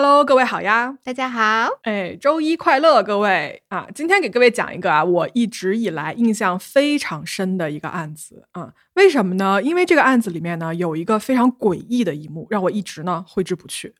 [0.00, 0.96] Hello，各位好呀！
[1.02, 3.88] 大家好，哎，周一快乐，各位啊！
[3.92, 8.72] 今天给各位讲一个啊，我一直以来印象非常深的一个案子啊。
[8.94, 9.60] 为什么呢？
[9.60, 13.92] 因为这个案子里面呢有一个非常诡异的一幕，让我一直呢挥之不去。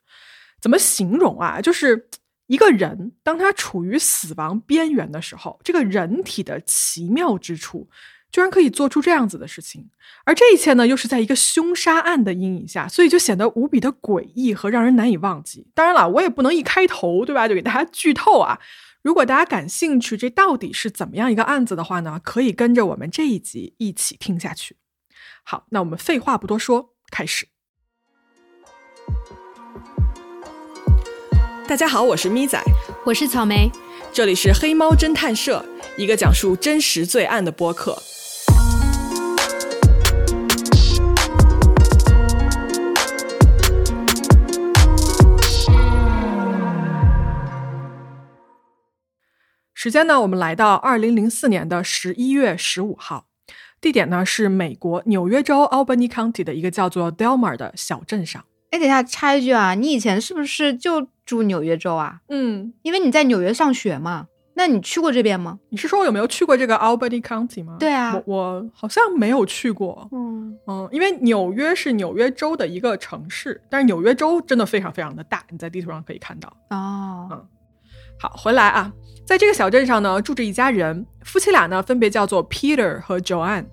[0.60, 1.60] 怎么形容啊？
[1.60, 2.08] 就是
[2.46, 7.90] 一个人当他处于死亡边缘的时候，这个人体的奇妙之处。
[8.30, 9.90] 居然可以做出这样子的事情，
[10.24, 15.66] 而这一切呢，又是在一个凶杀案的阴影下，所以就显得无比的诡异和让人难以忘记。
[15.74, 18.58] 当然了，我也不能一开头，对吧，就给大家剧透啊。
[19.00, 24.76] 如果大家感兴趣，这到底是怎么样一个案子的话呢，可以跟着我们这一集一起听下去。
[25.42, 27.48] 好，那我们废话不多说，开始。
[31.66, 32.60] 大家好，我是咪仔，
[33.06, 33.70] 我是草莓，
[34.18, 35.64] 这里是黑猫侦探社，
[35.96, 37.96] 一个讲述真实罪案的播客。
[49.72, 50.20] 时间呢？
[50.20, 53.26] 我们来到二零零四年的十一月十五号，
[53.80, 58.44] 地点呢是美国纽约州 Albany County 的一个叫做 Delmar 的小镇上。
[58.72, 62.20] 哎，等一下插一句啊，你以前是不是就住纽约州啊？
[62.30, 64.28] 嗯，因为你在纽约上学嘛。
[64.54, 65.58] 那你去过这边吗？
[65.68, 67.76] 你是说我有没有去过这个 Albany County 吗？
[67.78, 70.08] 对啊，我我好像没有去过。
[70.10, 76.48] 嗯嗯，因为纽约是纽约州的一个城市，但是纽约州真的非常非常的大，你在地图上可以看到。
[76.70, 77.46] 哦，嗯，
[78.18, 78.90] 好，回来啊。
[79.24, 83.66] 在这个小镇上呢，住着一家人，夫妻俩呢分别叫做 Peter 和 Joanne，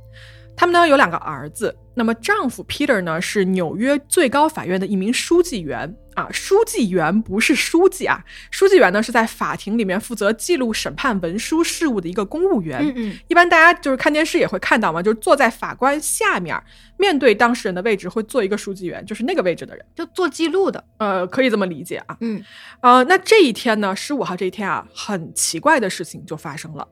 [0.55, 1.75] 他们呢有两个儿子。
[1.95, 12.79] 那么丈夫 Peter 呢是纽约最高法院的一名书记员啊，书记员不是书记啊，书记员呢是在法庭里面负责记录审判文书事务的一个公务员。
[12.81, 16.57] 嗯嗯，一般大家就是看电视也会看到嘛，就是坐在法官下面，
[16.97, 20.83] 面对当事人的位置会坐一个书记员，就是那个位置的人，就做记录的。
[20.97, 22.17] 呃，可以这么理解啊。
[22.21, 22.43] 嗯，
[22.81, 26.87] 呃，那这一天呢，十五号这一天啊，很奇怪的事情就发生了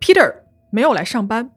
[0.00, 0.32] ，Peter
[0.70, 1.50] 没有来上班，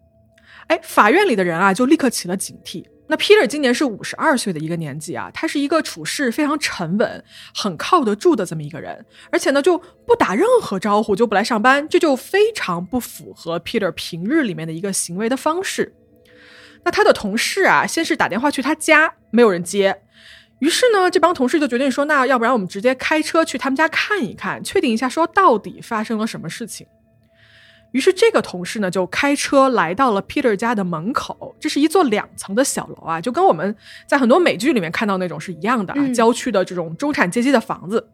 [0.68, 2.86] 哎，法院里的人啊就立刻起了警惕。
[3.10, 7.24] 那 Peter 今年是五十二岁的一个年纪啊，他是一个处事非常沉稳、
[7.56, 15.96] 很靠得住的这么一个人，而且呢就不打任何招呼就不来上班，这就非常不符合 Peter 平日里面的一个行为的方式。
[16.84, 20.02] 那他的同事啊，先是打电话去他家，没有人接，
[20.60, 26.86] 于是呢这帮同事就决定说，那要不然我们直接开车去他们家看一看，确定一下说到底发生了什么事情。
[27.92, 31.56] 于是这个同事呢，就开车来到了 Peter 家的门口。
[31.60, 33.76] 这是一座两层的小楼啊，就跟我们
[34.08, 38.10] 在很多美剧里面看到那种是一样的啊，郊区的这种中产阶级的房子。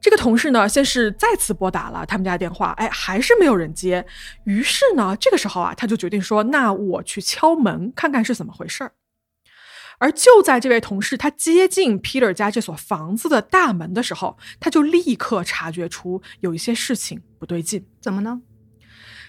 [0.00, 4.06] 这个同事呢，先是再次拨打了他们家电话，哎，还是没有人接。
[4.44, 8.92] 于是呢，这个时候啊，他就决定说：“那我去敲门，看看是怎么回事儿。”
[9.98, 17.84] 而就在这位同事他接近 Peter 家这所房子的大门的时候，他就立刻察觉出有一些事情不对劲。
[18.00, 18.40] 怎么呢？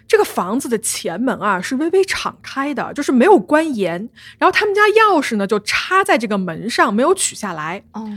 [0.10, 4.10] 这个房子的前门啊是微微敞开的，就是没有关严。
[4.40, 7.84] 然后他们家钥匙呢就插在这个门上，没有取下来。
[7.92, 8.12] 哦，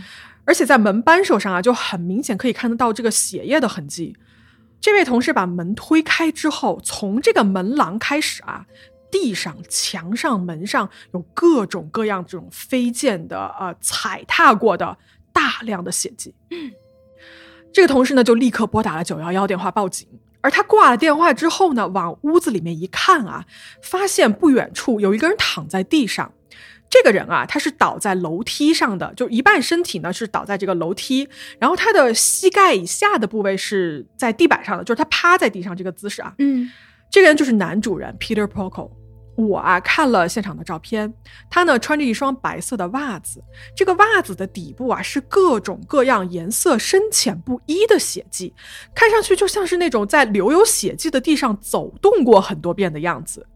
[0.47, 4.16] 而且在门扳手上啊就很明显可以看得到这个血液的痕迹。
[4.81, 8.64] 这位同事把门推开之后，从这个门廊开始啊，
[9.10, 14.97] 地上、墙上、门上有各种各样这种飞溅的呃踩踏过的
[15.31, 16.34] 大量的血迹。
[17.70, 20.08] 这个同事呢就立刻拨打了九幺幺电话报警。
[20.42, 23.47] 而他挂了电话之后呢，往屋子里面一看啊，
[23.82, 26.32] 发现不远处有一个人躺在地上。
[26.91, 31.26] 这个人啊，他是倒在楼梯上的，就一半身体呢是倒在这个楼梯，
[31.58, 36.34] 然后他的膝盖以下的部位是在地板上的，就是他趴在地上这个姿势啊。
[36.38, 36.70] 嗯，
[37.10, 38.91] 这个人就是男主人 Peter Poco。
[39.34, 41.12] 我啊看了现场的照片，
[41.50, 43.43] 他呢穿着一双白色的袜子，
[43.75, 48.54] 这个袜子的底部啊是各种各样颜色深浅不一的血迹，
[48.94, 53.47] 看上去就像是那种在留有血迹的地上走动过很多遍的样子。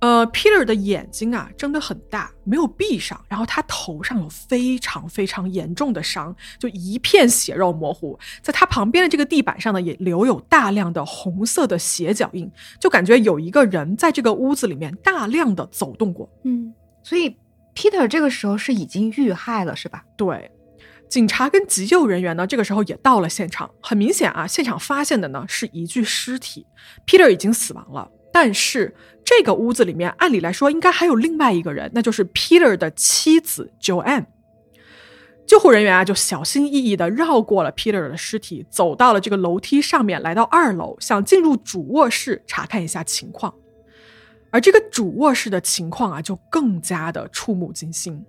[0.00, 8.18] 呃，Peter 的眼睛啊睁得很大，没有闭上，然后他头上有非常非常严重的伤，就一片血肉模糊。
[8.42, 12.50] 在他旁边的这个地板上呢，也留有大量的红色的血脚印，
[12.80, 16.26] 就感觉有一个人在这个屋子里面大量的走动过。
[16.44, 16.72] 嗯，
[17.02, 17.36] 所以
[17.74, 20.02] Peter 这个时候是已经遇害了，是吧？
[20.16, 20.50] 对，
[21.10, 23.70] 警察跟急救人员呢，这个时候也到了现场。
[23.82, 26.66] 很明显啊，现场发现的呢是一具尸体
[27.06, 28.10] ，Peter 已经死亡了。
[28.32, 28.94] 但是
[29.24, 34.26] 这个屋子里面，按理来说应该还有另外一个人，那就是 Peter 的妻子 Joanne。
[35.46, 43.52] 救护人员啊，就小心翼翼地绕过了 Peter 的尸体，走到了这个楼梯上面，来到二楼，想进入主卧室查看一下情况。
[44.52, 48.24] 而这个主卧室的情况啊，就更加的触目惊心。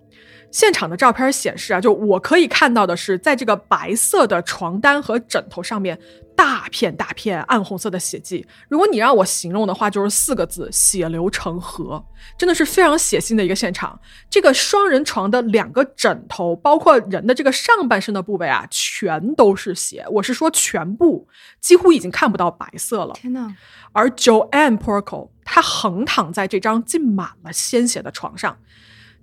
[0.51, 5.97] 现场的照片显示啊，就我可以看到的是，在这个白色的床单和枕头上面，
[6.35, 8.45] 大片大片暗红色的血迹。
[8.67, 12.05] 如果你让我形容的话，就是四个字：血流成河。
[12.37, 13.97] 真的是非常血腥的一个现场。
[14.29, 20.05] 这个双人床的两个枕头，包括人的这个上半身的部位啊，全都是血。
[20.11, 21.27] 我是说全部，
[21.61, 23.13] 几乎已经看不到白色了。
[23.13, 23.55] 天哪！
[23.93, 28.57] 而 Joanne Porco，她横躺在这张浸满了鲜血的床上。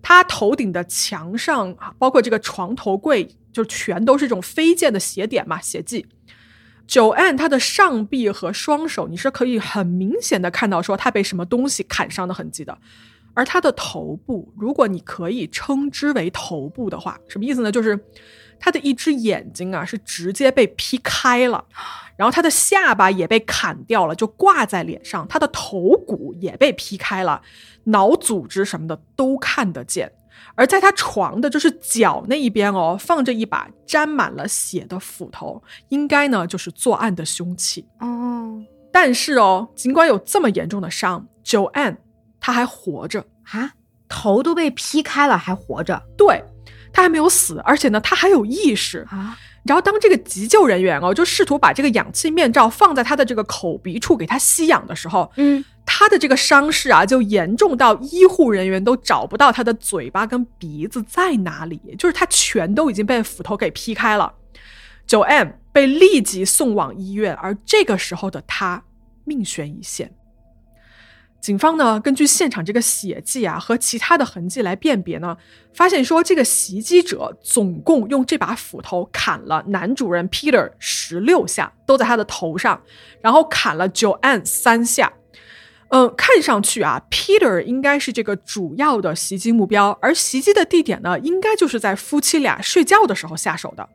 [0.03, 6.07] 他头顶的墙上啊，包括这个床头柜，就全都是这种飞溅的血点嘛，血迹。
[6.87, 12.79] 九 N 他的上臂和双手，你是可以很明显的看到说他被什么东西砍伤的痕迹的。
[13.35, 17.71] 而他的头部，如果你可以称之为头部的话，什么意思呢？
[17.71, 17.99] 就是
[18.59, 21.65] 他的一只眼睛啊，是直接被劈开了，
[22.19, 27.41] 然后他的下巴也被砍掉了，就挂在脸上，他的头骨也被劈开了。
[27.85, 30.11] 脑组织什么的都看得见，
[30.57, 38.61] 而在他床的就是脚那一边哦，放着一把沾满了血的斧头，应该呢就是作案的凶器哦。
[38.93, 41.97] 但是哦，尽管有这么严重的伤，Joanne
[42.41, 43.73] 他还活着啊，
[44.09, 46.43] 头都被劈开了还活着，对
[46.93, 49.39] 他还没有死，而且呢他还有意识啊。
[49.69, 55.65] 然后当这个急救人员哦就试图把这个氧气面罩放在他的这个口鼻处给他吸氧的时候，嗯。
[55.91, 64.35] 他的这个伤势啊，就严重到医护人员都找不到他的嘴巴跟鼻子在哪里，就是他全都已经被斧头给劈开了。
[65.07, 68.83] 九 M 被立即送往医院，而这个时候的他
[69.25, 70.13] 命悬一线。
[71.41, 75.37] 警方呢，根据现场这个血迹啊和其他的痕迹来辨别呢，
[75.73, 82.83] 发现说这个袭击者总共用这把斧头砍了男主人 Peter 十六下，都在他的头上，
[83.23, 85.13] 然后砍了九 M 三下。
[85.91, 93.89] 嗯，看上去啊，Peter 应该是这个主要的袭击目标，而袭击的地点呢，应该就是在夫妻俩睡觉的时候下手的。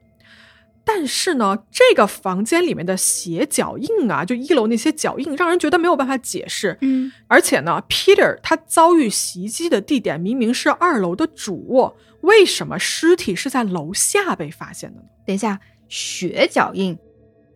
[0.86, 6.78] 但是呢，这个房间里面的血脚印啊，就一楼那些脚印，让人觉得没有办法解释。
[6.82, 15.08] 嗯，而且呢，Peter 他遭遇袭击的地点明明是二楼的主卧，为什么尸体是在楼下被发现的呢？
[15.26, 16.98] 等一下，血脚印，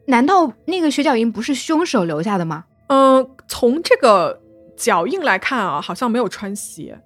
[0.05, 2.63] 难道那个血脚印不是凶手留下的吗？
[2.87, 4.41] 嗯，从这个
[4.77, 6.97] 脚印来看啊，好像没有穿鞋，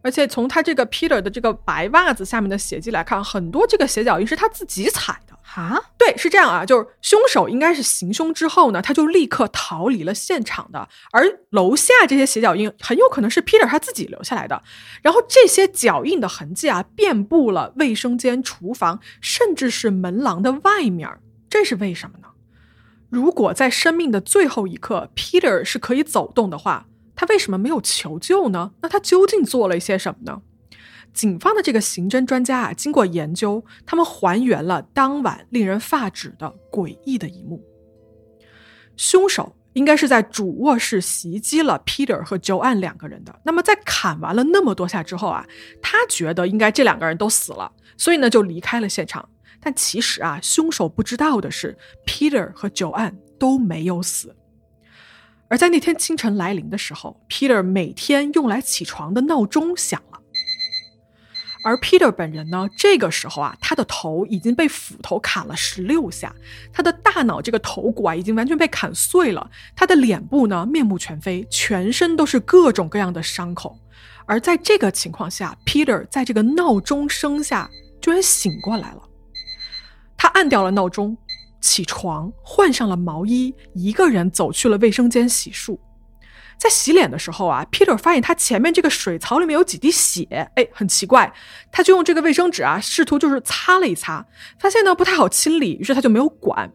[0.00, 5.80] 而且从他这个 Peter 的这个白袜子下面的血迹来看，很多这个鞋脚印是他自己踩的啊。
[5.98, 14.62] 对，是这样啊，就是凶手应该是行凶之后呢，他就立刻逃离了现场的，而楼下这些鞋脚印很有可能是 Peter 他自己留下来的。
[15.02, 21.08] 然后这些脚印的痕迹啊，遍布了卫生间、厨房，甚至是门廊的外面，
[21.48, 22.28] 这是为什么呢？
[23.08, 26.86] 如果在生命的最后一刻，Peter 是可以走动的话，
[27.16, 28.70] 他为什么没有求救呢？
[28.82, 30.42] 那他究竟做了一些什么呢？
[31.12, 37.62] 警方的这个刑侦专家啊，经过研究，他们还原了当晚令人发指的诡异的一幕。
[38.96, 43.40] 凶手应该是在主卧室袭击了 Peter 和 Joanne 两个人的。
[43.44, 45.46] 那么在砍完了那么多下之后啊，
[45.82, 49.28] 他觉得应该这两个人都死了，所以呢就离开了现场。
[49.60, 51.76] 但其实啊，凶手不知道的是
[52.06, 54.34] ，Peter 和 Joanne 都没有死。
[55.48, 60.02] 而在那天清晨来临的时候，Peter 每天用来起床的闹钟响。
[61.62, 66.34] 而 Peter 本人呢，这个时候啊，他的头已经被斧头砍了十六下，
[66.72, 69.50] 他的大脑这个头骨啊，已经完全被砍碎了。
[69.76, 73.78] 他的脸部呢，面目全非，全身都是各种各样的伤口。
[74.26, 77.68] 而在这个情况下，Peter 在这个闹钟声下
[78.00, 79.02] 居然醒过来了。
[80.16, 81.16] 他按掉了闹钟，
[81.60, 85.78] 起床，换上了毛衣，一个人走去了卫生间洗漱。
[86.60, 90.26] 在洗脸的时候啊，Peter 发现他前面这个水槽里面有几滴血，
[90.56, 91.32] 哎，很奇怪，
[91.72, 94.26] 他就用这个卫生纸啊，试图就是擦了一擦，
[94.58, 96.70] 发现呢不太好清理，于是他就没有管。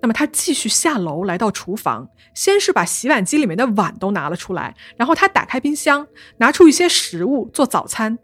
[0.00, 8.18] 那么他继续下楼来到厨房，先是把洗碗机里面的碗都拿了出来，然后他打开冰箱，拿出一些食物做早餐。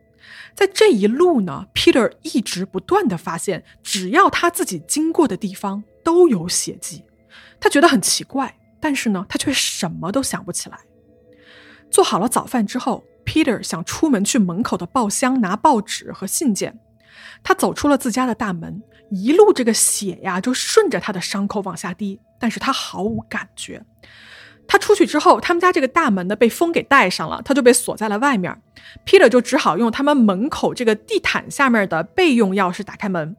[0.57, 7.05] 在这一路呢，Peter 一直不断的发现，只要他自己经过的地方都有血迹，
[7.61, 10.77] 他觉得很奇怪，但是呢，他却什么都想不起来。
[11.91, 16.79] 做好了早饭之后，Peter 想出门去门口的报箱拿报纸和信件。
[17.43, 23.85] 他走出了自家的大门，一路这个血呀就顺着他的伤口往下滴，但是他毫无感觉。
[24.67, 28.61] 他出去之后，他们家这个大门呢被风给带上了，他就被锁在了外面。
[29.07, 33.35] Peter 就只好用他们门口这个地毯下面的备用钥匙打开门。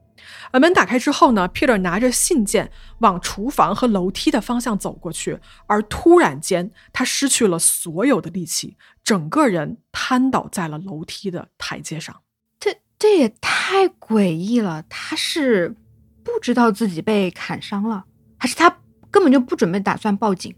[0.51, 12.21] 而门打开之后呢，Peter 拿着信件往厨房和楼梯的方向走过去，而突然间他失去了所有的力气，整个人瘫倒在了楼梯的台阶上。
[12.59, 14.83] 这这也太诡异了！
[14.89, 15.75] 他是
[16.23, 18.05] 不知道自己被砍伤了，
[18.37, 18.77] 还是他
[19.09, 20.53] 根本就不准备打算报警？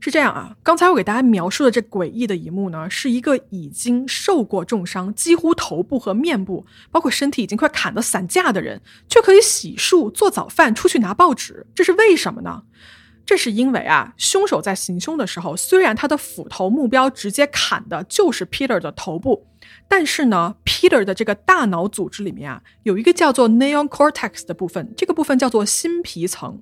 [0.00, 12.62] 是这样啊，刚才我给大家描述的这诡异的一幕呢，是一个已经受过重伤，几乎头部和面部，包括身体已经快砍得散架的人，却可以洗漱、做早饭、出去拿报纸，这是为什么呢？
[13.26, 19.46] 这是因为啊，凶手在行凶的时候，虽然他的斧头目标直接砍的就是 Peter 的头部，
[19.86, 26.60] 但是呢，Peter 的这个大脑组织里面啊，有一个叫做 neon cortex 的部分，这个部分叫做新皮层。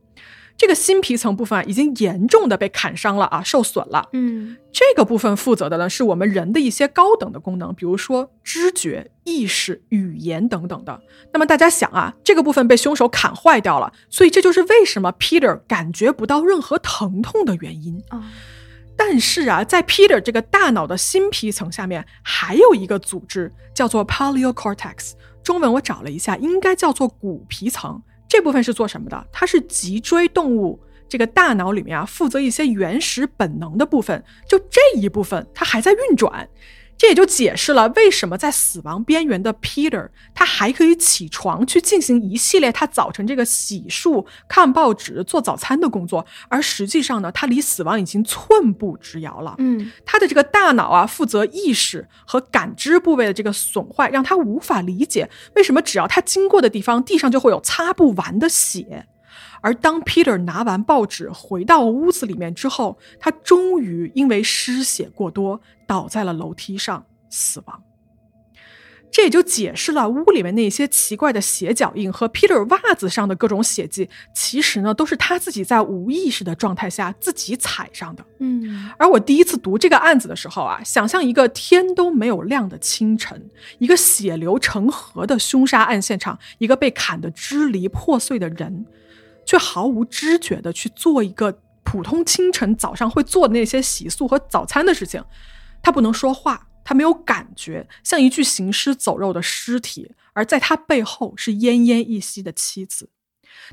[0.59, 4.09] 这个新皮层部分啊，已经严重的被砍伤了啊，受损了。
[4.13, 11.01] 嗯，这个部分负责的呢，是我们人的一些高等的功能，比如说知觉、意识、语言等等的。
[11.33, 18.03] 那么大家想啊，这个部分被凶手砍坏掉了，所以这就是为什么 Peter 感觉不到任何疼痛的原因。
[18.11, 18.21] 哦，
[18.97, 25.13] 但是啊，在 Peter 这个大脑的新皮层下面，还有一个组织叫做 Paleocortex，
[25.45, 28.03] 中文我找了一下，应该叫做骨皮层。
[28.29, 29.27] 这部分是做什么的？
[29.33, 34.23] 它是脊椎动物这个大脑里面啊，负责一些原始本能的部分。
[34.47, 36.47] 就这一部分，它还在运转，
[36.99, 49.55] 这也就解释了为什么在死亡边缘的 Peter，他还可以起床去进行一系列他早晨这个洗漱、看报纸、做早餐的工作，而实际上呢，他离死亡已经寸步之遥了。
[49.59, 59.07] 嗯，他的这个大脑啊，负责意识和感知部位的这个损坏，让他无法理解为什么只要他经过的地方，地上就会有擦不完的血。
[59.61, 67.83] 而当 Peter 拿完报纸回到屋子里面之后，他终于因为失血过多倒在了楼梯上死亡。
[69.11, 78.23] 这也就解释了屋里面那些奇怪的血脚印和 Peter 袜子上的各种血迹，其实呢都是他自己在无意识的状态下自己踩上的。
[78.39, 83.49] 嗯，而我第一次读这个案子的时候啊，想象一个天都没有亮的清晨，
[83.79, 88.85] 一个血流成河的凶杀案现场，一个被砍得支离破碎的人，
[89.49, 95.25] 却毫无知觉的去做一个普通清晨早上会做的那些洗漱和早餐的事情。
[95.83, 103.09] 他不能说话，他没有感觉，像一具行尸走肉的尸体，而在他背后是奄奄一息的妻子。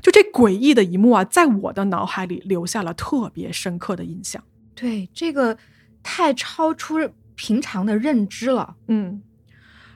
[0.00, 4.42] 就这诡异的一幕啊，在我的脑海里留下了特别深刻的印象。
[4.74, 5.58] 对，这个
[6.02, 6.96] 太超出
[7.34, 8.76] 平常的认知了。
[8.88, 9.22] 嗯，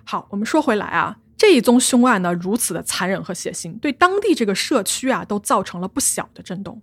[0.04, 6.82] 好，我们说回来啊，这一宗凶案呢，如此的残忍和血腥，对当地这个社区啊，都造成了不小的震动。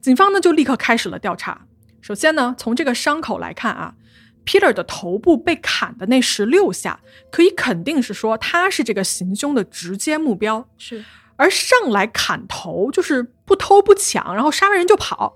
[0.00, 1.66] 警方呢，就立刻开始了调查。
[2.00, 3.96] 首先呢，从这个伤口来看啊
[4.44, 7.00] ，Peter 的头部被砍的那十六下，
[7.32, 10.68] 可以肯定是说他是这个行凶的直接目标。
[10.78, 15.34] 是，而上来砍头就是不偷不抢，然后杀完人就跑，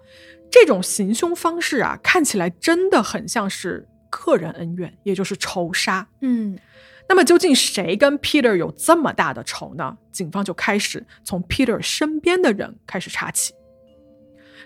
[0.48, 6.06] 这种行凶方式啊，看起来真的很像是个人恩怨，也就是仇杀。
[6.20, 6.56] 嗯，
[7.10, 9.98] 那么究竟谁跟 Peter 有这么大的仇呢？
[10.12, 13.52] 警方就开始从 Peter 身边的人开始查起。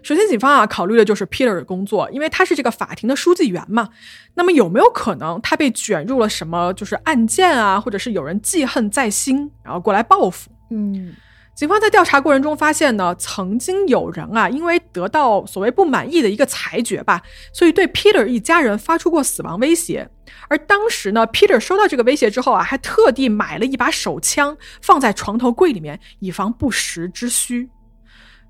[0.03, 3.89] 首先，警方啊考虑的就是 Peter 的工作，因为他是这个法庭的书记员嘛。
[4.35, 10.51] 那么有没有可能他被卷入了什么就是案件啊，或者是有人记恨在心，然后过来报复？
[10.71, 11.15] 嗯，
[11.55, 20.11] 警方在调查过程中发现呢，曾经有人啊，因为得到所谓不满意的一个裁决吧，所以对 Peter 一家人发出过死亡威胁。
[20.49, 27.71] 而当时呢，Peter 收到这个威胁之后啊，还特地买了一把手枪放在床头柜里面，以防不时之需。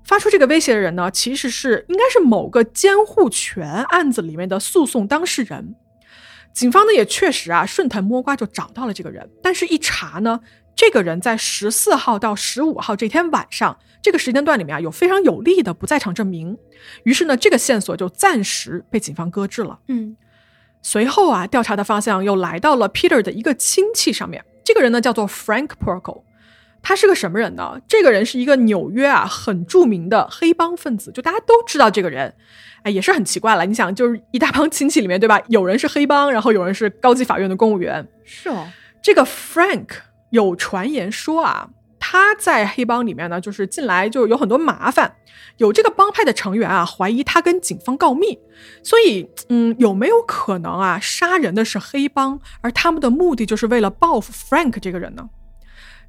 [0.03, 5.75] 发出这个威胁的人呢，其实是应该是某个监护权案子里面的诉讼当事人。
[6.53, 10.39] 警方呢也确实啊顺藤摸瓜就找到了这个人，但是一查呢，
[10.75, 16.57] 这个人在十四号到十五号这天晚上这个时间段里面啊有非常有力的不在场证明，
[17.03, 19.79] 于是呢这个线索就暂时被警方搁置了。
[19.87, 20.15] 嗯，
[20.81, 26.23] 随后啊调查的方向又来到了 Peter 的一个亲戚上面，这个人呢叫做 Frank Porco。
[26.87, 27.81] 他是个什么人呢？
[27.87, 32.31] 这个人是一个纽约啊很著名的黑帮分子，就大家都知道这个人，
[32.83, 33.65] 哎，也是很奇怪了。
[33.65, 35.41] 你想，就是一大帮亲戚里面，对吧？
[35.47, 38.07] 有人是黑帮，然后有人是高级法院的公务员。
[38.23, 38.67] 是哦，
[39.01, 39.87] 这个 Frank
[40.35, 45.15] 有传言说啊，他在黑帮里面呢，就是进来就有很多麻烦，
[45.57, 48.37] 有这个帮派的成员啊怀疑他跟警方告密，
[48.83, 55.29] 所以嗯，有没有可能啊，杀人的是黑帮，而他们的目的就是为了报复 Frank 这个人呢？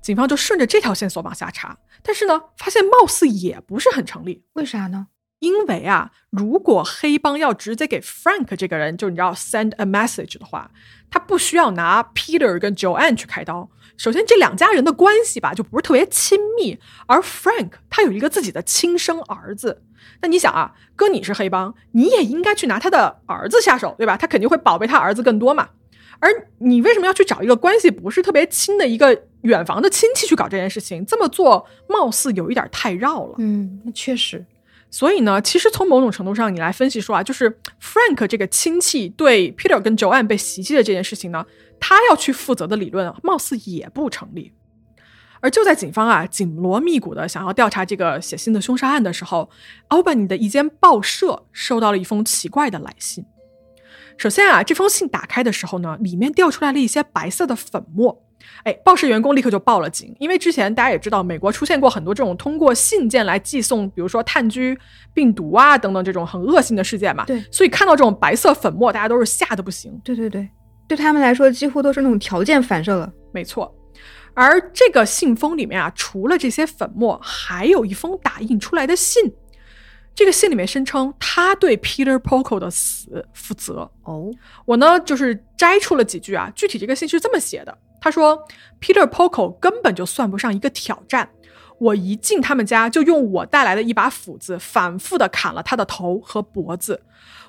[0.03, 4.45] 警方就顺着这条线索往下查，但是呢，发现貌似也不是很成立。
[4.55, 5.07] 为啥呢？
[5.39, 10.71] 因为啊，如果黑帮要直接给 Frank 这个人，就你知道 send a message 的话，
[11.11, 16.79] 他不需要拿 Peter 跟 Joanne 去开刀，首先，这两家人的关系吧，就不是特别亲密。
[17.07, 19.83] 而 Frank 他有一个自己的亲生儿子，
[20.21, 24.17] 那你想啊，哥你是黑帮，你也应该去拿他的儿子下手，对吧？
[24.17, 25.69] 他肯定会宝贝他儿子更多嘛。
[26.19, 31.05] 而你为什么要去找一个关系不是特别亲的一个远房的亲戚去搞这件事情？
[31.05, 33.35] 这么做貌似有一点太绕了。
[33.39, 34.45] 嗯，那确实。
[34.89, 37.51] 所以呢，其实从某种程度上，你来分析说啊，就是
[37.83, 41.45] Frank 这个亲戚对 Peter 跟 Joanne 被袭击的这件事情呢，
[41.81, 44.53] 他要去负责的理论，貌似也不成立。
[45.41, 49.51] 而就在警方啊紧锣密鼓的想要调查这个写信的凶杀案的时候
[49.91, 53.25] ，Albany 的一间报社收到了一封奇怪的来信。
[54.17, 58.23] 首先啊，这封信打开的时候呢，里面掉出来了一些白色的粉末。
[58.63, 64.77] 哎，报社员工立刻就报了警，因为之前大家也知道，美国出现过很多这种通过信件来寄送，比如说炭疽
[65.13, 67.25] 病毒啊等等这种很恶性的事件嘛。
[67.27, 70.01] 对，所以看到这种白色粉末，大家都是吓得不行。
[70.03, 70.49] 对对对，
[70.89, 73.13] 对他们来说几乎都是那种条件反射了。
[73.33, 73.75] 没错，
[74.35, 79.33] 而这个信封里面啊，除了这些粉末，还有一封打印出来的信。
[80.15, 83.91] 这个信里面声称他对 Peter Poco 的死负责。
[84.05, 84.31] 哦，
[84.65, 87.79] 我呢就是摘出了几句啊，具体这个信是这么写的。
[88.01, 88.39] 他说
[88.81, 91.29] ：“Peter Poco 根本就算不上一个挑战。
[91.79, 97.03] 我一进他们家，就用我带来的一把斧子，反复的砍了他的头和脖子。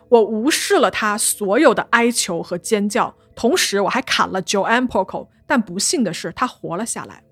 [0.09, 5.27] 我无视了他所有的哀求和尖叫，同时我还砍了 Joanne Poco。
[5.45, 7.23] 但不幸的是，他活了下来。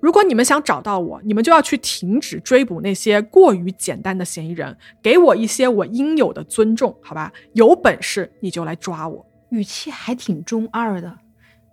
[0.00, 7.30] 如果你们想找到我，你们就要去停止追捕那些过于简单的嫌疑人，给我一些我应有的尊重，好吧？
[7.52, 11.18] 有本事你就来抓我。”语气还挺中二的。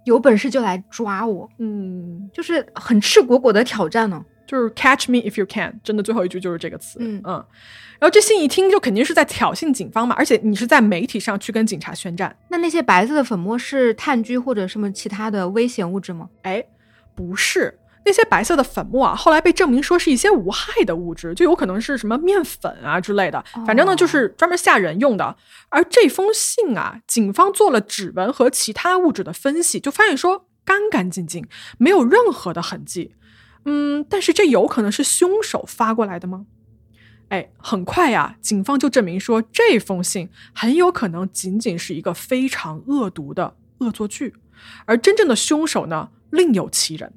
[0.06, 7.34] 有本事就来抓我，嗯，就是很赤果果的挑战呢，就是 catch me if you can，真的最后一句就是这个词，嗯嗯，
[8.00, 16.28] 然后这信一听就肯定是在挑衅警方嘛，而且你是在媒体上去跟警察宣战，那那些白色的粉末是炭疽或者什么其他的危险物质吗？
[16.42, 16.66] 哎，
[17.14, 17.78] 不是。
[18.06, 25.36] 那些白色的粉末啊，后来被证明说是一些无害的物质，就有可能是什么面粉啊之类的，反正呢就是专门吓人用的。
[25.68, 31.46] 而这封信啊，警方做了指纹和其他物质的分析，就发现说干干净净，
[31.78, 33.14] 没有任何的痕迹。
[33.72, 36.48] 嗯，但是这有可能是凶手发过来的吗？
[37.28, 44.34] 哎，很快呀，警方就证明说这封信很有可能仅仅是一个非常恶毒的恶作剧，
[44.86, 47.14] 而真正的凶手呢另有其人。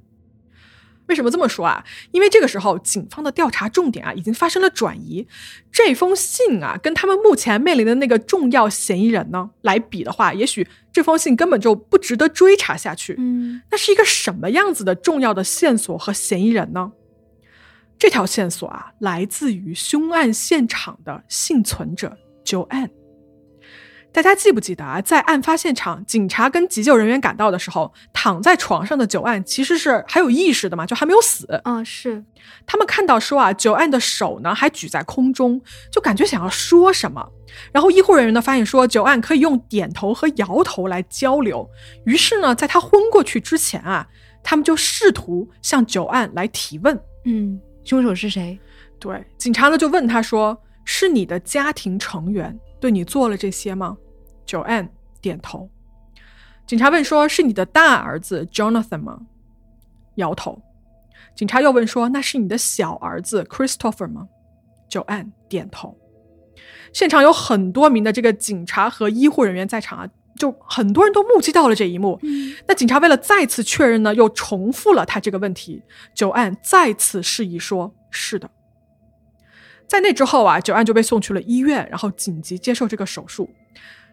[1.12, 1.85] 为什么这么说啊？
[2.11, 5.29] 因为这个时候警方的调查重点啊已经发生了转移。
[5.70, 13.14] 这封信啊，跟他们目前面临的那个重要嫌疑人呢来比的话，也许这封信根本就不值得追查下去。
[13.18, 16.92] 嗯，那是一个什么样子的重要的线索和嫌疑人呢？
[17.98, 23.01] 这条线索啊，来自于凶案现场的幸存者 Joanne。
[24.12, 25.01] 大家记不记得啊？
[25.01, 31.46] 在案发现场，警察跟急救人员赶到的时候，躺在床上的久案其实是还有意识的嘛，就还没有死。
[31.64, 32.22] 嗯，是。
[32.66, 37.27] 他们看到说啊，久案的手呢还举在空中，就感觉想要说什么。
[37.72, 41.66] 然后医护人员呢发现说，久案可以用点头和摇头来交流。
[42.05, 44.07] 于是呢，在他昏过去之前啊，
[44.42, 46.98] 他们就试图向久案来提问。
[47.25, 48.59] 嗯，凶手是谁？
[48.98, 53.96] 对，警察呢就问他说：“是你的家庭成员对你做了这些吗？”
[54.44, 54.88] Joanne
[55.20, 55.70] 点头。
[56.66, 59.20] 警察问说：“是你的大儿子 Jonathan 吗？”
[60.16, 60.60] 摇头。
[61.36, 64.28] 警察又问说：“那是你的小儿子 Christopher 吗
[64.90, 65.96] ？”Joanne 点头。
[66.92, 72.20] 现场有很多名的这个警察和医护人员在场啊，就很多人都目击到了这一幕。
[72.66, 75.82] 那警察为了再次确认呢，又重复了他这个问题。
[76.16, 78.50] Joanne 再次示意说：“是的。”
[79.92, 83.50] 在那之后啊九安就被送去了医院，然后紧急接受这个手术。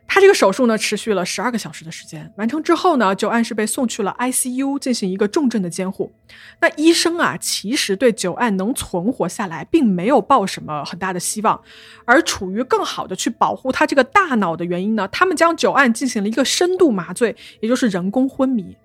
[0.05, 2.29] 他这个手术呢，持续了十二个小时的时间。
[2.35, 6.11] 完成之后呢，九案是被送去了 ICU 进行一个重症的监护。
[6.59, 11.61] 那医生啊，其实对九案能存活下来，并没有抱什么很大的希望。
[12.03, 18.75] 而处于更好的去保护他这个大脑的原因呢，他们将九案进行了一个深度麻醉，也就是人工昏迷。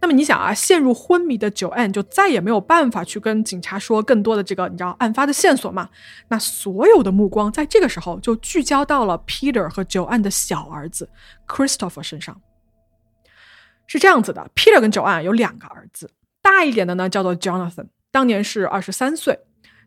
[0.00, 5.88] 那么你想啊，陷入昏迷的九安就再也没有办法去跟警察说更多的这个你知道案发的线索嘛？
[6.28, 11.08] 那所有的目光在这个时候就聚焦到了 Peter 和九安的小儿子
[11.48, 12.40] Christopher 身上。
[13.88, 16.10] 是这样子的，Peter 跟九安有两个儿子，
[16.42, 19.40] 大一点的呢叫做 Jonathan，当年是二十三岁。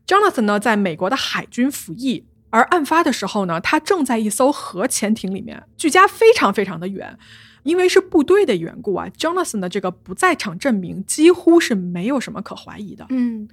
[0.05, 7.17] Jonathan 呢在美国的海军服役，而案发的时候呢，他正在一艘核潜艇里面，距家非常非常的远。
[7.63, 13.05] 因为是部队的缘故啊，Jonathan 的这个不在场证明几乎是没有什么可怀疑的。
[13.09, 13.47] 嗯，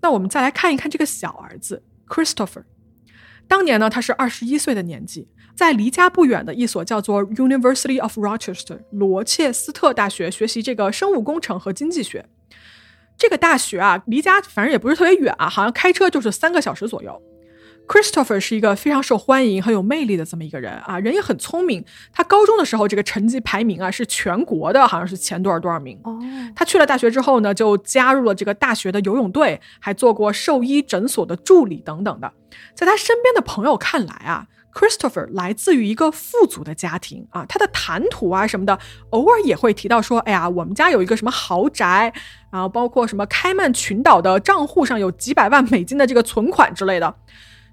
[0.00, 2.64] 那我们再来看一看这个小儿子 Christopher，
[3.46, 12.26] 当年呢，他是二十一岁的年纪，在离家不远的一所叫做 University of Rochester 罗切斯特大学学习这个生物工程和经济学。
[13.16, 17.22] 这个大学啊，离家反正也不是特别远啊，好像开车就是三个小时左右。
[17.88, 21.84] Christopher 是一个非常受欢迎、很有魅力的这么一个人啊，人也很聪明。
[22.12, 25.98] 他高中的时候这个成绩排名啊是全国的，好像是前多少多少名。
[26.04, 26.18] 哦，
[26.54, 32.32] 他去了大学之后呢，就加入了这个大学的游泳队，还做过兽医诊所的助理等等的。
[32.74, 38.78] 在他身边的朋友看来啊，Christopher 来自于一个富足的家庭啊，他的谈吐啊什么的，
[39.10, 42.12] 偶尔也会提到说，哎呀，我们家有一个什么豪宅，
[42.50, 47.14] 然后包括什么开曼群岛的账户上有几百万美金的这个存款之类的。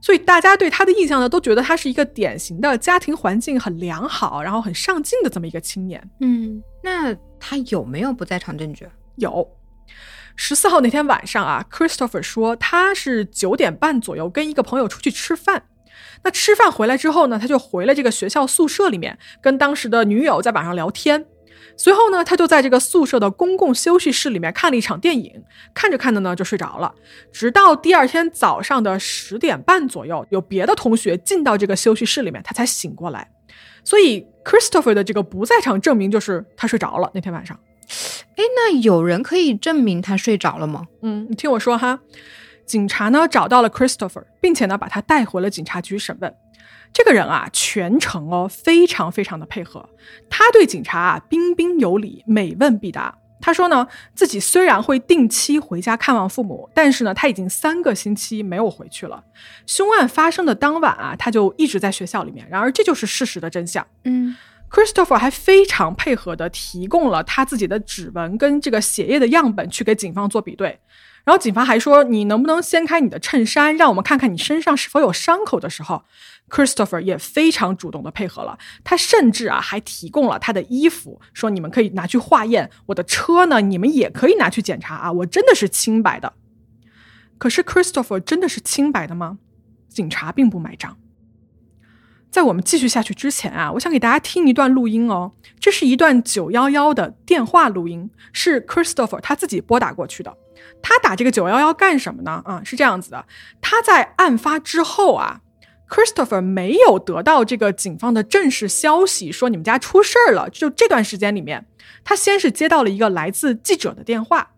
[0.01, 6.01] 所以大家对他的印象呢，都觉得他是一个典型的家庭环境很良好，然后很上进的这么一个青年。
[6.21, 8.87] 嗯，那他有没有不在场证据？
[9.15, 9.47] 有，
[10.35, 15.63] 十四号那天晚上啊，Christopher 说他是九点半左右跟一个朋友出去吃饭。
[16.23, 21.25] 那吃饭回来之后呢，他就回了这个学校宿舍里面，跟当时的女友在网上聊天。
[21.79, 25.41] 随后呢，他就在这个宿舍的公共休息室里面看了一场电影，
[25.73, 26.93] 看着看着呢就睡着了。
[27.31, 33.31] 直到第二天早上的十点半左右，有别的同学进到这个休息室里面，他才醒过来。
[33.85, 37.57] 所以 Christopher 的这个不在场证明就是他睡着了那天晚上。
[38.35, 40.85] 哎，那有人可以证明他睡着了吗？
[41.01, 42.01] 嗯，你听我说哈，
[42.65, 46.35] 警察呢找到了 Christopher，并且呢把他带回了警察局审问。
[46.91, 49.87] 这个人啊，全程哦非常非常的配合，
[50.29, 53.15] 他对警察啊彬彬有礼，每问必答。
[53.41, 59.23] 他说呢，自己虽然会定期回家看望父母，但是呢，他已经三个星期没有回去了。
[59.65, 62.45] 凶案发生的当晚啊，他就一直在学校里面。
[62.49, 63.87] 然而，这就是事实的真相。
[64.03, 64.35] 嗯
[64.69, 70.77] ，Christopher 还非常配合的提供了他自己的指纹跟这个血液的样本去给警方做比对。
[71.23, 76.03] 然后警方还说，你能不能掀开你的衬衫，让我们看看你身上是否有伤口的时候。
[76.49, 86.33] Christopher 也非常主动的配合了，他甚至啊还提供了他的衣服，说你们可以拿去化验，我的车呢你们也可以拿去检查啊，我真的是清白的。
[87.37, 89.37] 可是 Christopher 真的是清白的吗？
[89.87, 90.97] 警察并不买账。
[92.29, 100.35] 在我们继续下去之前啊，我想给大家听一段录音哦，这是一段九幺幺的电话录音，是 Christopher 他自己拨打过去的。
[100.81, 102.41] 他打这个九幺幺干什么呢？
[102.45, 103.25] 啊，是这样子的，
[103.61, 105.41] 他在案发之后啊。
[105.89, 110.49] Christopher 没有得到这个警方的正式消息，说你们家出事儿了。
[110.49, 111.65] 就这段时间里面，
[112.03, 114.51] 他先是接到了一个来自记者的电话，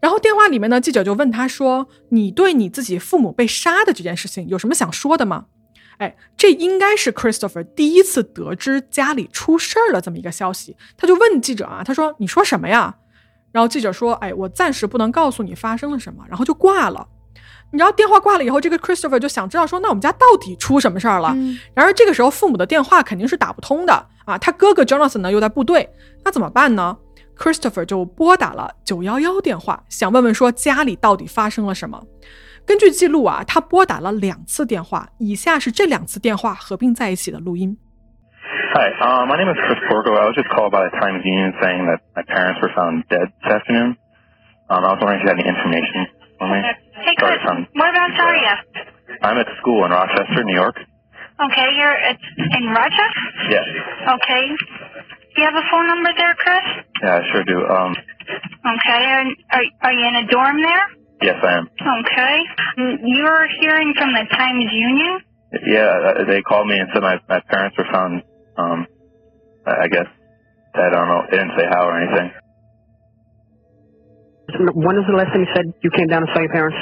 [0.00, 5.46] 然后电话里面呢，记者就问他说：“你对你自己父母被杀的这件事情有什么想说的吗？”
[5.98, 12.94] 哎，这应该是 Christopher 第一次得知家里出事儿了这么一个消息，他就问记者啊，他说：“你说什么呀？”
[13.50, 17.08] 然后记者说：“哎，我暂时不能告诉你发生了什么。”然后就挂了。
[17.70, 21.36] 你知道电话挂了以后，这个 Christopher 就想知道说，那我们家到底出什么事儿了？
[21.74, 25.88] 然而这个时候父母的电话肯定是打不通的啊，他哥哥 Jonathan 呢又在部队，
[26.24, 26.96] 那怎么办呢
[27.36, 32.02] ？Christopher 就拨打了九幺幺电话，想问问说家里到底发生了什么。
[32.66, 37.76] 根据记录啊，他拨打了两次电话，以下是这两次电话合并在一起的录音。
[38.74, 40.14] Hi, uh, my name is Chris Porco.
[40.14, 43.32] I was just called by the Times Union saying that my parents were found dead
[43.42, 43.96] this afternoon.
[44.68, 46.06] Um, I was wondering if you had any information
[46.38, 46.60] for me.
[47.08, 47.68] Hey, Chris, Sorry, son.
[47.72, 48.54] whereabouts are you?
[49.22, 50.76] I'm at school in Rochester, New York.
[50.76, 53.08] Okay, you're at, in Rochester?
[53.48, 53.64] Yes.
[54.12, 54.44] Okay.
[55.32, 56.84] Do you have a phone number there, Chris?
[57.00, 57.64] Yeah, I sure do.
[57.64, 57.96] Um,
[58.60, 60.84] Okay, and are, are you in a dorm there?
[61.22, 61.70] yes, I am.
[61.80, 62.36] Okay.
[62.76, 65.20] Mm, You're hearing from the Times Union?
[65.66, 68.22] Yeah, uh, they called me and said my, my parents were found,
[68.58, 68.86] um,
[69.64, 70.06] I I guess,
[70.74, 70.84] dead.
[70.84, 71.22] I don't know.
[71.30, 72.32] They didn't say how or anything.
[74.74, 76.76] When was the last time you said you came down to saw your parents?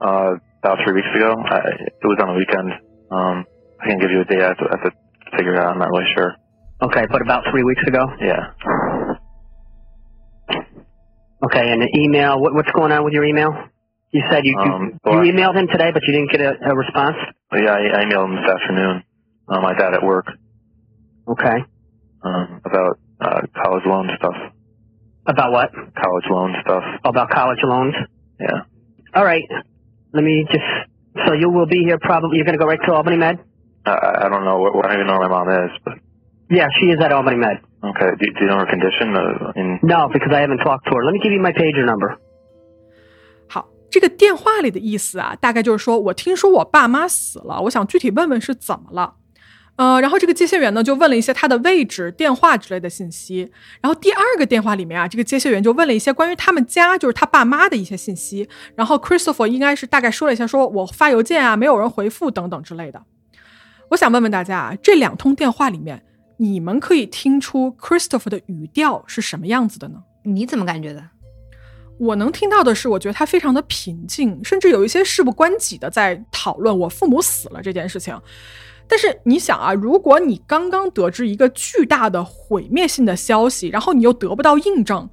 [0.00, 1.34] Uh, about three weeks ago.
[1.38, 2.72] I, it was on the weekend.
[3.10, 3.46] Um,
[3.80, 4.42] I can't give you a date.
[4.42, 5.70] I have to, I have to figure it out.
[5.72, 6.34] I'm not really sure.
[6.82, 8.06] Okay, but about three weeks ago.
[8.20, 8.54] Yeah.
[11.44, 12.40] Okay, and the email.
[12.40, 13.50] What, what's going on with your email?
[14.10, 16.70] You said you you, Um, you I- emailed him today, but you didn't get a,
[16.70, 17.16] a response.
[17.52, 19.02] Yeah, I, I emailed him this afternoon.
[19.46, 20.26] Uh, my dad at work.
[21.28, 21.64] Okay.
[22.22, 24.34] Um, about, uh, college loan stuff.
[25.26, 25.70] About what?
[25.72, 26.82] College loan stuff.
[27.04, 27.94] About college loans.
[28.40, 28.62] Yeah.
[29.14, 29.44] All right.
[30.13, 30.63] Let me just.
[31.27, 32.37] So you will be here probably.
[32.37, 33.39] You're going to go right to Albany Med.
[33.85, 34.57] I- I, I don't know.
[34.59, 35.95] What, I don't even know where my mom is, but
[36.49, 37.57] Yeah, she is at Albany Med.
[37.83, 38.09] okay.
[38.19, 39.15] Do, do you know her condition?
[39.15, 41.03] Uh, in, No, because I haven't talked to her.
[41.03, 42.17] Let me give you my pager number.
[43.49, 49.15] 好，这个电话里的意思啊，大概就是说我听说我爸妈死了，我想具体问问是怎么了。
[49.78, 53.48] 呃，然后这个接线员呢就问了一些他的位置、电话之类的信息。
[53.80, 58.48] 然后第二个电话里面啊，这个接线员就问了一些关于他们家，就是他爸妈的一些信息。
[58.74, 63.00] 然后 Christopher 应该是大概说了一下，说我发邮件啊，没有人回复等等之类的。
[63.90, 66.04] 我想问问大家啊，这两通电话里面，
[66.38, 70.02] 你们可以听出 Christopher 的语调是什么样子的呢？
[70.24, 71.02] 你怎么感觉的？
[72.00, 78.20] 我能听到的是，我觉得他非常的平静，甚至有一些事不关己的在讨论我父母死了这件事情。
[78.88, 85.08] 但是你想啊，如果你刚刚得知一个巨大的毁灭性的消息，然后你又得不到印证，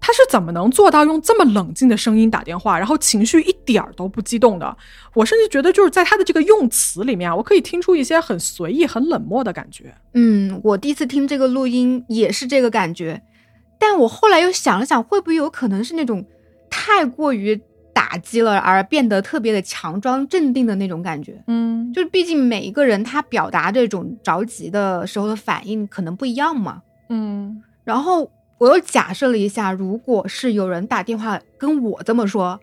[0.00, 4.76] 他是怎么能做到用这么冷静的声音打电话，然后情绪一点儿都不激动的？
[5.14, 9.94] 我甚至觉得，就是在他的这个用词里面啊，我可以听出一些很随意、很冷漠的感觉。
[10.14, 13.22] 嗯，我第一次听这个录音也是这个感觉，
[13.78, 16.26] 但我后来又想了想，会不会有可能是那种
[16.68, 17.60] 太过于
[18.00, 21.38] 打击了而变得特别的强装镇定的那种感觉？
[21.48, 26.82] 嗯，就是毕竟每一个人他表达这种着急的时候的反应可能不一样嘛。
[27.10, 32.58] 嗯然后我又假设了一下，如果是有人打电话跟我这么说，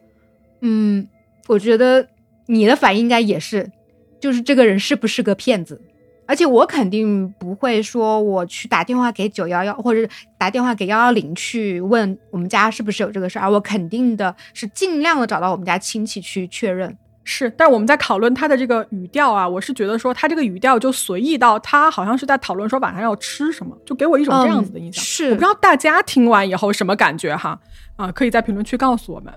[0.62, 1.08] 嗯，
[1.46, 2.08] 我觉得
[2.48, 3.72] 你的反应应该也是，
[4.20, 5.80] 就是这个人是不是个骗子？
[6.28, 16.96] 而且我肯定不会说我去打电话给九幺幺，或者是打电话给幺幺零去问我们家是不是有这个事儿，而我肯定的是尽量的找到我们家亲戚去确认。
[17.30, 25.04] 是，但我们在讨论他的这个语调啊，我是觉得说他这个语调就随意到他好像是在讨论说晚上要吃什么，就给我一种这样子的印象。
[25.04, 27.60] 嗯是我不知道大家听完以后什么感觉哈？
[27.98, 29.34] 啊，可以在评论区告诉我们。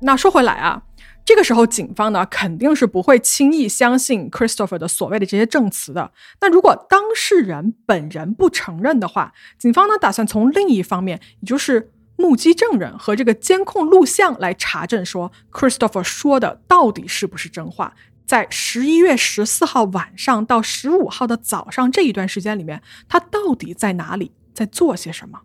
[0.00, 0.82] 那说回来啊，
[1.26, 6.12] 这个时候警方呢肯定是不会轻易相信 Christopher 的所谓的这些证词的。
[6.40, 17.94] 那如果当事人本人不承认的话，警方呢打算从另一方面，也就是目击证人和这个监控录像来查证，说 Christopher 说的到底是不是真话。
[18.24, 25.40] 在十一月十四号晚上到十五号的早上这一段时间里面，他到底在哪里，在做些什么？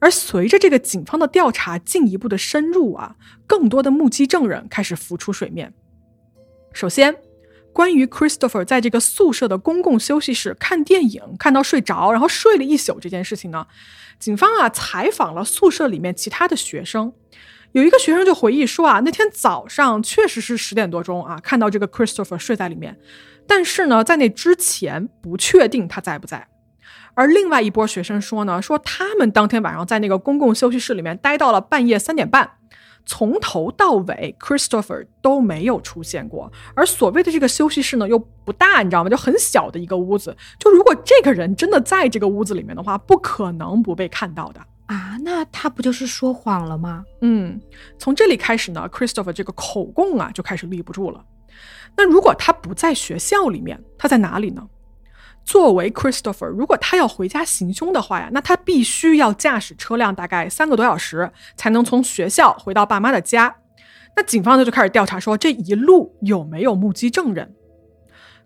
[0.00, 5.72] 而随着这个警方的调查进一步的深入啊，更多的目击证人开始浮出水面。
[6.72, 7.16] 首先，
[7.72, 13.66] 关于 Christopher 在这个宿舍的公共休息室看电影看到睡着，然后睡了一宿这件事情呢，
[14.18, 17.12] 警方啊采访了宿舍里面其他的学生，
[17.72, 22.98] 有一个学生就回忆说啊，那天早上确实是十点多钟啊，看到这个 Christopher 睡在里面，
[23.46, 26.48] 但是呢，在那之前不确定他在不在。
[27.14, 32.50] 而另外一波学生说呢，说他们当天晚上在那个公共休息室里面待到了半夜三点半，
[33.04, 36.50] 从头到尾 Christopher 都没有出现过。
[36.74, 39.10] 而所谓的这个休息室呢，又不大，你知道吗？
[39.10, 40.36] 就很小的一个屋子。
[40.58, 44.60] 就如果这个人真的在这个屋子里面的话，不可能不被看到的。
[44.86, 47.04] 啊，那他不就是说谎了吗？
[47.20, 47.60] 嗯，
[47.98, 51.24] 从这里开始呢，Christopher 这个口供啊就开始立不住了。
[51.96, 54.66] 那如果他不在学校里面，他在哪里呢？
[55.44, 63.56] 作为 Christopher，如果他要回家行凶的话呀，那他必须要驾驶车辆大概三个多小时，才能从学校回到爸妈的家。
[64.16, 67.54] 那警方呢就开始调查说，这一路有没有目击证人。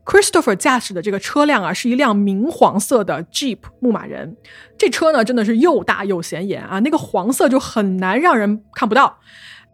[0.04, 4.36] Christopher 驾驶的这个车辆啊，是一辆明黄色的 Jeep 牧马人。
[4.76, 9.18] 这车呢，真的是又大又显眼啊，那个黄色就很难让人看不到。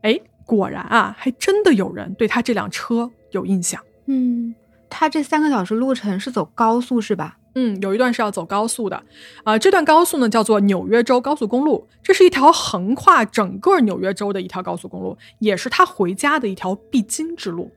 [0.03, 3.83] 哎，果然啊，还真的有人对他这辆车有印象。
[4.07, 4.55] 嗯，
[4.91, 7.39] 他这三个小时路程是走高速是吧？
[7.55, 9.03] 嗯，有一段是要走高速的，
[9.43, 17.73] 啊、这段高速呢叫做纽约州高速公路，这是一条横跨整个纽约州的一条高速公路，也是他回家的一条必经之路。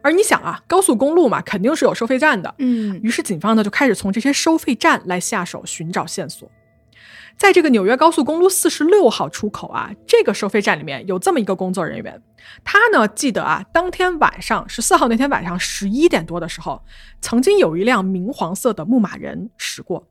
[0.00, 6.48] 而你想啊，高速公路嘛，肯定是有收费站的，嗯于是警方呢就开始从这些收费站来下手寻找线索。
[7.36, 12.22] 在这个纽约高速公路四十六号出口啊，这个收费站里面有这么一个工作人员，
[12.64, 16.82] 他呢记得啊，当天晚上十四号那天晚上十一点多的时候，
[17.20, 20.08] 曾经有一辆明黄色的牧马人驶过。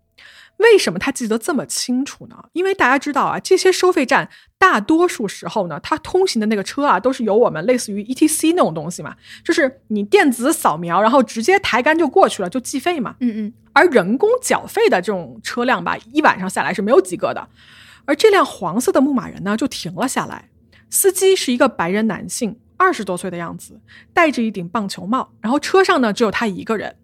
[0.57, 2.45] 为什么他记得这么清楚呢？
[2.53, 13.15] 因为大家知道啊，这些收费站大多数时候呢，它通行的那个车啊，都是由我们类似于 ETC 那种东西嘛，就是你电子扫描，然后直接抬杆就过去了，就计费嘛。
[13.19, 17.47] 嗯嗯，而人工缴费的这种车辆吧，一晚上下来是没有几个的。
[18.05, 20.49] 而这辆黄色的牧马人呢，就停了下来。
[20.89, 23.81] 司机是一个白人男性，二十多岁的样子，
[24.13, 25.33] 戴着一顶棒球帽。
[25.41, 26.95] 然后车上呢只有他一个人。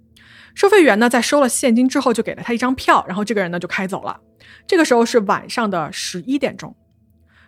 [0.55, 4.19] 收费员呢在收了现金之后，就给了他一张票，然后这个人呢就开走了。
[4.67, 6.75] 这个时候是晚上的十一点钟。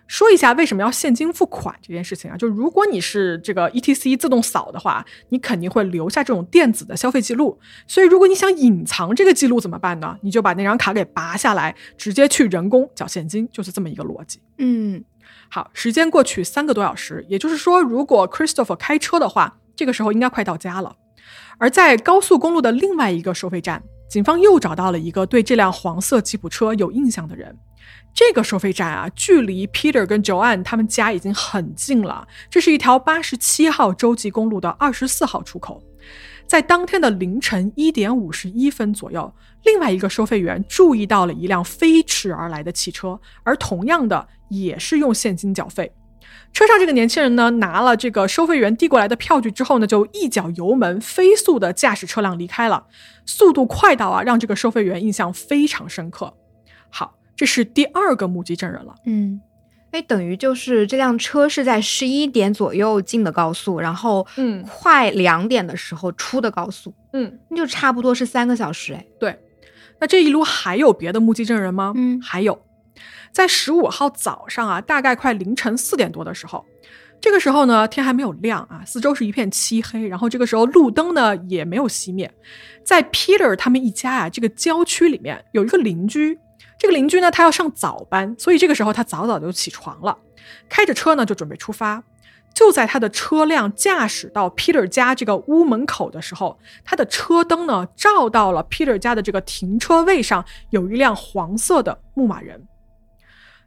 [0.06, 7.58] 说一下为什么要现金付款这件事情啊，就如果你是这个 ETC 自动扫的话，你肯定会留下这种电子的消费记录。
[7.86, 10.18] 所以如果你想隐藏这个记录怎么办呢？
[10.20, 14.40] 你就把那张卡给拔下来，直接去人工缴现金，就是这么一个逻辑。
[14.58, 15.02] 嗯
[15.48, 20.94] 好，时间过去三个多小时，也就是说，如果 Christopher 开车的话，这个时候应该快到家了。
[21.58, 27.56] 而在高速公路的另外一个收费站，警方又找到了一个对这辆黄色吉普车有印象的人。
[28.14, 32.26] 这个收费站啊，距离 Peter 跟 Joanne 他们家已经很近了。
[32.48, 35.82] 这是一条八十七号洲际公路的二十四号出口。
[36.46, 39.32] 在当天的凌晨一点五十一分左右，
[39.64, 45.90] 另外一个收费员注意到了一辆飞驰而来的汽车，而同样的也是用现金缴费。
[46.52, 52.86] 车上这个年轻人呢，拿了这个收费员递过来的票据之后呢，就一脚油门，飞速的驾驶车辆离开了，
[53.26, 56.34] 速度快到啊，让这个收费员印象非常深刻。
[56.90, 58.94] 好，这是第二个目击证人了。
[59.06, 59.40] 嗯，
[59.90, 68.94] 哎，等于就是这辆车是在十一点左右进的高速，然后嗯快两点的时候出的高速，嗯，那就差不多是三个小时。
[68.94, 69.38] 哎，对。
[70.00, 71.92] 那这一路还有别的目击证人吗？
[71.96, 72.60] 嗯还有，
[73.34, 76.64] 在十五号早上啊，大概快凌晨四点多的时候，
[77.20, 82.32] 这个时候呢，天还没有亮啊，四周是一片漆黑，然后这个时候路灯呢也没有熄灭，
[82.84, 86.38] 在 Peter 他们一家啊这个郊区里面有一个邻居，
[86.78, 90.16] 这个邻居呢他要上早班，所以这个时候他早早就起床了，
[90.68, 92.04] 开着车呢就准备出发。
[92.54, 102.64] 就在他的车辆驾驶到 Peter 家这个屋门口的时候，他的车灯呢照到了 Peter 家的这个停车位上有一辆黄色的牧马人。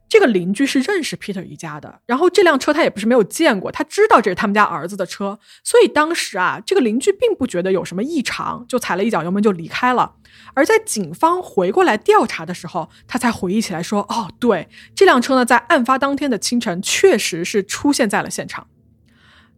[0.10, 10.16] 这个邻居是认识 Peter 一家的，然后这辆车他也不是没有见过，他知道这是他们家儿子的车，所以当时啊，这个邻居并不觉得有什么异常，就踩了一脚油门就离开了。
[10.54, 18.68] 而在警方回过来调查的时候，他才回忆起来说：“哦，对，这辆车呢，在案发当天的清晨确实是出现在了现场。”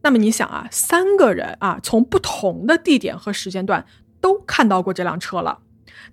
[0.01, 3.85] 那么你想啊，三个人啊，从不同的地点和时间段
[4.19, 5.59] 都看到过这辆车了。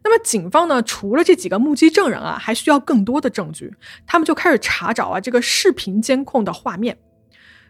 [0.02, 3.74] 那么警方呢，除了这几个目击证人啊，还需要更多的证据。
[4.06, 6.98] 他们就开始查找啊这个视频监控的画面。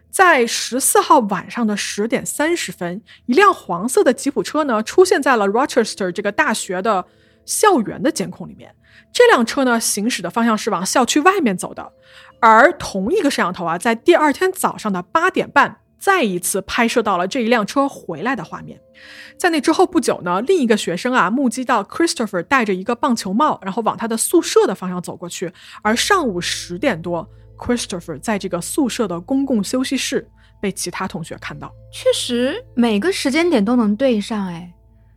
[0.09, 7.05] 在十四号晚上的十点三十分，一辆黄色的吉普车呢出现在了 Rochester 这个大学的
[7.45, 8.73] 校园的监控里面。
[9.11, 11.91] 这辆车呢行驶的方向是往校区外面走的，
[12.39, 15.77] 而同一个摄像头啊，在第二天早上的八点半。
[15.99, 18.79] 再一次拍摄到了这一辆车回来的画面，
[19.37, 25.51] 在那之后不久呢，另一个学生啊目击到 Christopher 戴着一个棒球帽，然后往他的宿舍的方向走过去。
[25.81, 30.29] 而上午十点多，Christopher 在这个宿舍的公共休息室
[30.61, 31.73] 被其他同学看到。
[31.91, 34.47] 确实每个时间点都能对上。
[34.47, 34.71] 哎，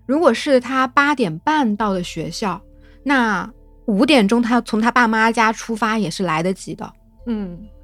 [0.07, 2.61] 如果是他八点半到的学校，
[3.05, 3.49] 那
[3.87, 6.91] 五点钟他从他爸妈家出发也是来得及的。
[7.27, 7.80] 嗯，那。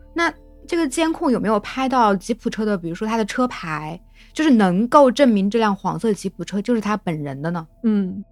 [0.66, 4.00] 这个监控有没有拍到吉普车的，比如说它的车牌，
[4.32, 7.66] 就是能够证明这辆黄色吉普车就是他本人的呢？
[7.84, 8.24] 嗯，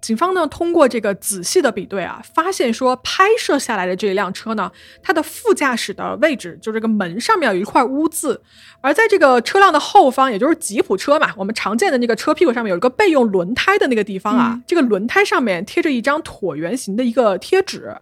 [0.00, 4.70] 警方呢通过这个仔细的比对啊，发现说拍摄下来的这一辆车呢，
[5.02, 8.40] 它的副驾驶的位置就这个门上面有一块污渍，
[8.80, 17.94] 而在这个车辆的后方，也就是吉普车嘛，我们常见的那个车屁股上面有一个备用轮胎的那个地方啊，嗯、这个轮胎上面贴着一张椭圆形的一个贴纸。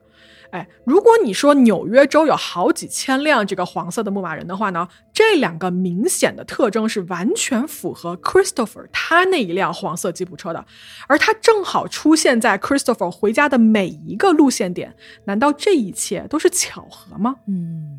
[0.51, 10.65] 哎，如果你说纽约州有好几千辆这个黄色的牧马人的话呢，这两个明显的特征是完全符合 Christopher 他那一辆黄色吉普车的，
[11.07, 17.37] 而他正好出现在 Christopher 回家的每一个路线点，难道这一切都是巧合吗？
[17.47, 17.98] 嗯，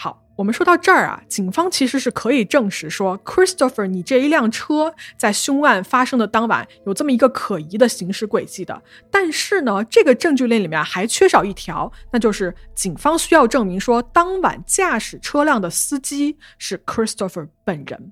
[0.00, 0.22] 好。
[0.36, 8.82] 我们说到这儿啊，警方其实是可以证实说，Christopher，你这一辆车在凶案发生的当晚有这么一个可疑的行驶轨迹的。
[9.10, 18.10] 但是呢，这个证据链里面还缺少一条，那就是警方需要证明说，当晚驾驶车辆的司机是 Christopher 本人。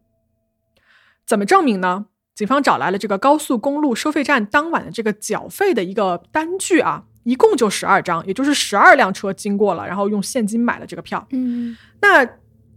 [1.27, 2.09] 怎么证明呢？
[2.35, 7.05] 警方找来了这个高速公路收费站当晚的这个缴费的一个单据啊。
[7.29, 11.27] 一共就十二张，也就是十二辆车经过了，然后用现金买了这个票。
[11.31, 12.25] 嗯，那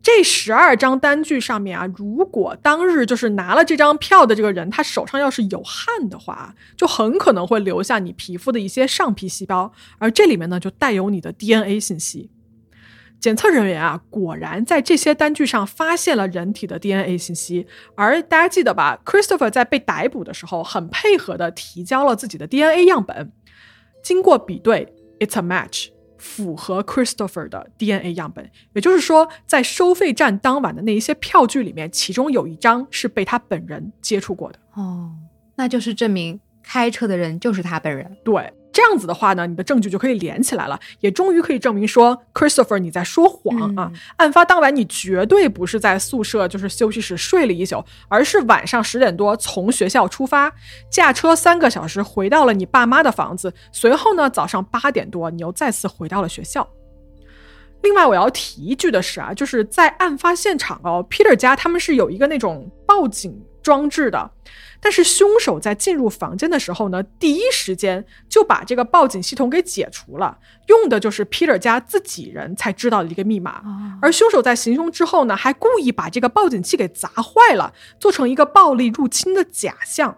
[0.04, 12.30] 这十二张单据上面啊，如果当日就是拿了这张票的这个人，他手上要是有汗的话，就很可能会留下你皮肤的一些上皮细胞，而这里面呢就带有你的 DNA 信息。
[13.22, 17.68] 检测人员啊，果然在这些单据上发现了人体的 DNA 信息。
[17.96, 23.32] 而大家记得吧，Christopher 在被逮捕的时候，很配合的提交了自己的 DNA 样本。
[24.02, 24.88] 经过比对
[25.20, 28.50] ，it's a match，符合 Christopher 的 DNA 样本。
[28.74, 34.60] 也就是说，在收费站当晚的那一些票据里面，其中有一张是被他本人接触过的。
[34.74, 35.12] 哦，
[35.56, 38.18] 那就是证明开车的人就是他本人。
[38.24, 43.92] 对，这样子的话呢，你的证据就可以连起来了，也终于可以证明说，Christopher 你在说谎啊！
[43.94, 50.54] 嗯、案发当晚你绝对不是在宿舍就是休息室睡了一宿，而是晚上十点多从学校出发，
[50.90, 56.68] 驾车三个小时回到了你爸妈的房子，随后呢早上八点多你又再次回到了学校。
[57.84, 64.32] 另外我要提一句的是啊，就是在案发现场哦，Peter 家他们是有一个那种报警装置的。
[64.84, 73.62] 但是凶手在进入房间的时候呢，第一时间就把这个报警系统给解除了，用的就是 Peter 家自己人才知道的一个密码。
[74.02, 80.18] 而凶手在行凶之后呢，还故意把这个报警器给砸坏了，做成一个暴力入侵的假象。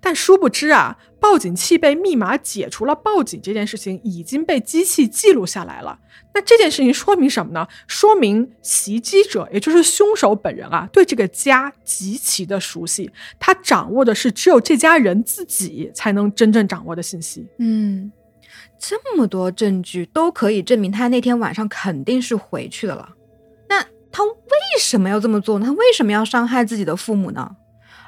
[0.00, 5.98] 但殊不知啊，报警器被密码解除了，报警这件事情已经被机器记录下来了。
[6.34, 7.66] 那这件事情说明什么呢？
[7.86, 13.10] 说明袭击者，也就是凶手本人啊，对这个家极其的熟悉，
[13.40, 17.46] 他掌握的是只有这家人自己才能真正掌握的信息。
[17.58, 18.12] 嗯，
[18.78, 23.08] 这么多证据都可以证明他那天晚上肯定是回去的了。
[23.70, 23.80] 那
[24.12, 25.64] 他为什么要这么做呢？
[25.64, 27.56] 他为什么要伤害自己的父母呢？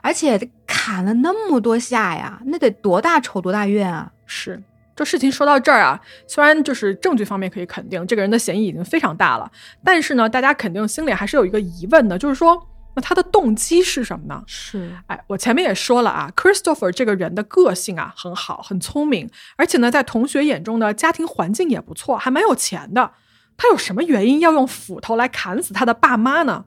[0.06, 0.38] 而且
[0.68, 4.08] 砍了那么多下呀，那得多大仇多大怨啊！
[4.24, 4.62] 是，
[4.94, 9.50] 这事情说到这儿啊，虽然就是证据方面可以肯定这个人的嫌疑已经非常大了，
[9.82, 12.56] 但是呢，大家肯定心里还是有一个疑问的，就是说，
[12.94, 14.40] 那他的动机是什么呢？
[14.46, 23.10] 是，哎，我前面也说了啊，Christopher 这个人的个性啊很好，很聪明，而且呢，在同学眼中的，家庭环境也不错，还蛮有钱的。
[23.56, 26.66] 他有什么原因要用斧头来砍死他的爸妈呢？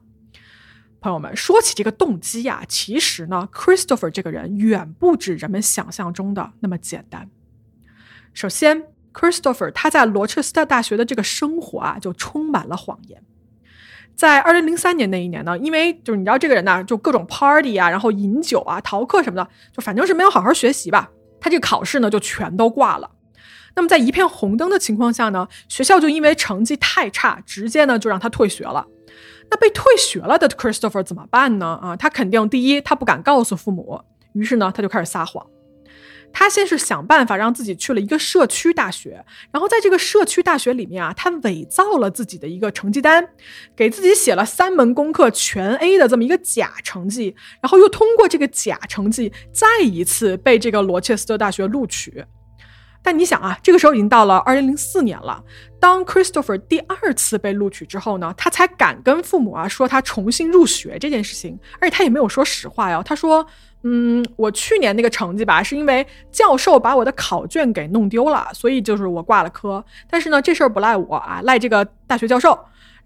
[1.00, 7.30] 朋友们，说起这个动机呀，其实呢，Christopher 这个人远不止人们想象中的那么简单。
[8.34, 8.84] 首先
[9.14, 13.22] ，Christopher 他在罗彻斯特大学的这个生活啊，就充满了谎言。
[14.14, 21.10] 在二零零三年那一年呢，因为就是你知道这个人呢，就各种 party 啊，然后饮酒啊、逃课什么的，就反正是没有好好学习吧。
[21.40, 23.10] 他这个考试呢，就全都挂了。
[23.74, 28.86] 那么在一片红灯的情况下呢，学校就因为成绩太差，直接呢就让他退学了。
[29.50, 31.78] 那被退学了的 Christopher 怎么办呢？
[31.82, 34.00] 啊，他肯定第一，他不敢告诉父母，
[34.32, 35.44] 于是呢，他就开始撒谎。
[36.32, 43.28] 他先是想办法让自己去了一个社区大学，然后在这个社区大学里面啊，他伪造了自己的一个成绩单，
[43.74, 52.24] 给自己写了三门功课全 A 的这么一个假成绩，然后又通过这个假成绩再一次被这个罗切斯特大学录取。
[53.02, 55.42] 但你想啊，这个时候已经到了二零零四年了。
[55.78, 63.02] 当 Christopher 第二次被录取之后呢，他才敢跟父母啊说他重新入学这件事情，而且他也没有说实话哟。
[63.02, 63.46] 他说
[63.82, 69.82] ：“嗯，我去年那个成绩吧，是因为教授把我的考卷给弄丢了，所以就是我挂了科。
[70.10, 72.58] 但是呢，这事儿不赖我啊，赖这个大学教授。”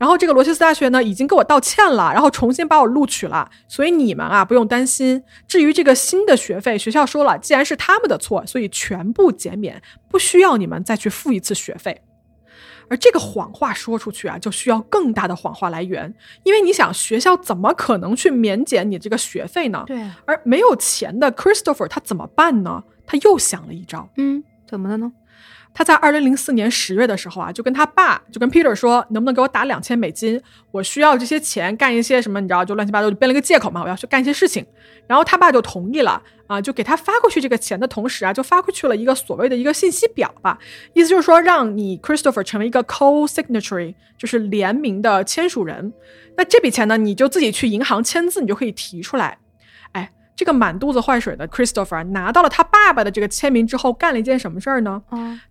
[0.04, 5.22] 然后这个罗切斯大学呢，已经给我道歉了，然后重新把我录取了，所以你们啊不用担心。
[5.48, 9.80] 至于这个新的学费，学校说了，既然是他们的错，所以全部减免，
[10.10, 12.02] 不需要你们再去付一次学费。
[12.90, 19.84] 而这个谎话说出去啊，就需要更大的谎话来源，因为你想，学校怎么可能去免减你这个学费呢？
[19.86, 20.06] 对。
[20.26, 22.84] 而没有钱的 Christopher 他怎么办呢？
[23.06, 24.06] 他又想了一招。
[24.18, 25.10] 嗯，怎么了呢？
[25.74, 30.40] 他在二零零四年十月的时候啊，就跟他爸，就跟 Peter 说，能不能给我打两千美金？
[30.70, 32.40] 我需要这些钱干一些什么？
[32.40, 34.64] 你知道，就乱七八糟，就编了个借口嘛，我要去干一些事情。
[35.08, 40.56] 然后他爸就同意了啊，就给他发过去这个钱的同时啊，就发过去了一个所谓的一个信息表吧，
[40.92, 45.92] 意思就是说让你 Christopher 成为一个 co-signatory，就是联名的签署人。
[46.36, 49.38] 那这笔钱呢，你就自己去银行签字，你就可以提出来。
[50.36, 55.02] 这个满肚子坏水的 Christopher 拿到了他爸爸的这个签名之后，干了一件什么事儿呢？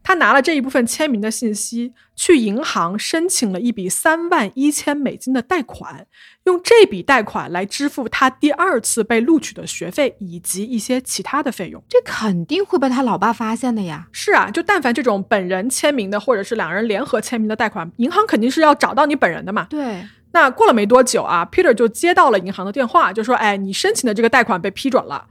[0.03, 6.05] 他拿了这一部分签名的信息，去银行申请了一笔三万一千美金的贷款，
[6.43, 11.81] 用这笔贷款来支付他第二次被录取的学费以及一些其他的费用。
[11.87, 14.07] 这肯定会被他老爸发现的呀。
[14.11, 19.67] 是啊，就但凡这种本人签名的，或者是两人联合签名的贷款，银行肯定是要找到你本人的嘛。
[19.69, 20.03] 对。
[20.33, 25.27] 那过了没多久啊，Peter 就接到了银行的电话，就说：“哎，你申请的这个贷款被批准了。”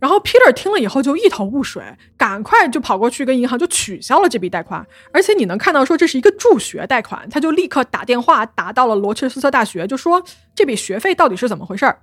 [0.00, 1.82] 然后 Peter 听了以后就一头雾水，
[2.16, 4.86] 赶快就跑过去跟银行就取消了这笔贷款。
[5.12, 10.22] 而且你能看到说这是一个助学贷款，他就立刻打电话打到了罗切斯特大学，就说
[10.54, 12.00] 这笔学费到底是怎么回事儿。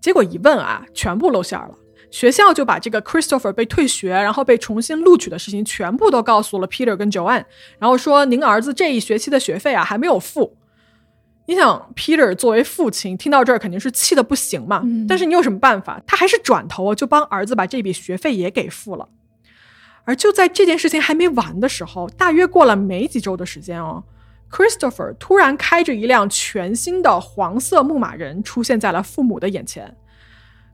[0.00, 1.74] 结果一问啊，全部露馅了。
[2.10, 7.44] 学校就把这个 Christopher 被退学，然后被重新录取的事情全部都告诉了 Peter 跟 Joanne，
[7.78, 10.56] 然后说您儿子这一学期的学费啊还没有付。
[11.50, 14.84] 你想，Peter 作为父亲，听到这儿肯定是气得不行嘛。
[15.08, 16.00] 但是你有什么办法？
[16.06, 19.08] 他还是转头就帮儿子把这笔学费也给付了。
[20.04, 24.04] 而就在这件事情还没完的时候，大约过了没几周的时间哦
[24.48, 29.96] ，Christopher 突然开着一辆全新的黄色牧马人出现在了父母的眼前。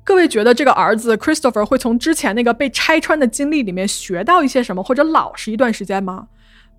[0.04, 6.28] 各位觉得这个儿子 Christopher 会从之前那个被拆穿的经历里面学到一些什么，或者老实一段时间吗？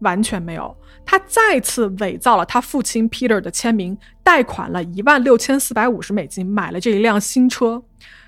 [0.01, 0.77] 完全没有，
[1.09, 7.81] 他再次伪造了他父亲 Peter 的签名，贷款了一万六千四百五十美金买了这一辆新车，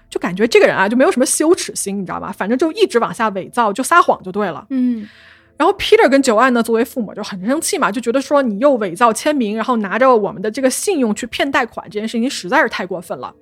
[0.10, 2.32] 就感觉这个人啊就没有什么羞耻心，你知道吧？
[2.32, 4.66] 反正就一直往下伪造，就撒谎就对了。
[4.70, 5.06] 嗯，
[5.58, 13.36] 然后 Peter 跟九安呢，作为父母就很生气嘛，就觉得说你又伪造签名，然后拿着我们的这个信用去骗贷款，这件事情实在是太过分了。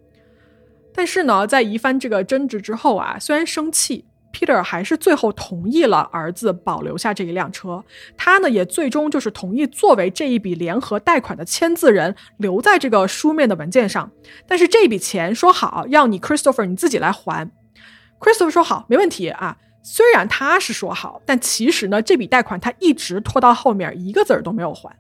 [0.96, 4.04] 但是呢，在一番这个争执之后啊，虽然生气
[4.38, 7.84] ，Peter 还是最后同意了儿子保留下这一辆车。
[8.16, 14.12] 他呢，也最终就是同意作为这一笔联合贷款的签字人，留在这个书面的文件上。
[14.48, 17.50] 但是这笔钱说好要你 Christopher 你自己来还。
[18.20, 19.58] Christopher 说好，没问题啊。
[19.82, 24.96] 虽然他是说好，但其实呢，这笔贷款他一直拖到后面，一个子儿都没有还。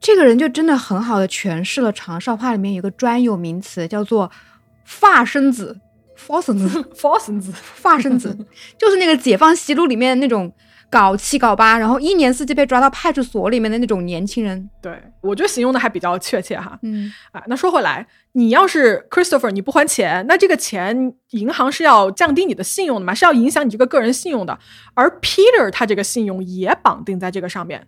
[0.00, 4.30] 这个人就真的很好的诠释了长沙话里面有个专有名词，叫做
[4.84, 5.80] “发生子”。
[6.26, 8.36] 发生子，发生子，发生子，
[8.78, 10.52] 就是那个《解放西路》里面那种
[10.90, 14.70] 搞七搞八，然后一年四季被抓到派出所里面的那种年轻人。
[14.80, 16.78] 对我觉得形容的还比较确切哈。
[16.82, 24.58] 嗯，啊，那说回来，你要是 Christopher 你不还钱，那这个钱银行是要降低你的信用的嘛，是要影响你这个个人信用的。
[24.94, 27.86] 而 Peter 他这个信用也绑定在这个上面。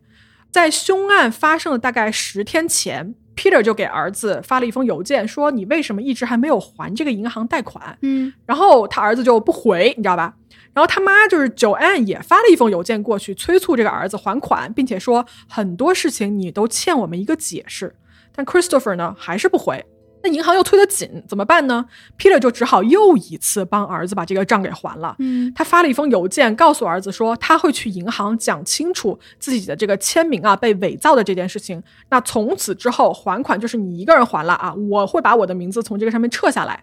[0.50, 7.96] 在凶案发生的大概十天前，Peter 就给儿子发了一封邮件，说你为什么一直还没有还这个银行贷款？
[8.02, 10.34] 嗯，然后他儿子就不回，你知道吧？
[10.72, 17.94] 然后他妈就是 Joanne 也发了一封邮件过去，催促这个儿子还款，并且说很多事情你都欠我们一个解释。
[18.34, 19.82] 但 Christopher 呢还是不回，
[20.26, 21.86] 那银行又催得紧，怎么办呢
[22.18, 25.14] ？Peter 就只好又一次帮儿子把这个账给还了。
[25.20, 31.80] 嗯，他发了一封邮件，告诉儿子说他会去银行讲清楚自己的这个签名啊被伪造的这件事情。
[32.10, 36.82] 那从此之后还款就是你一个人还了啊，我会把我的名字从这个上面撤下来。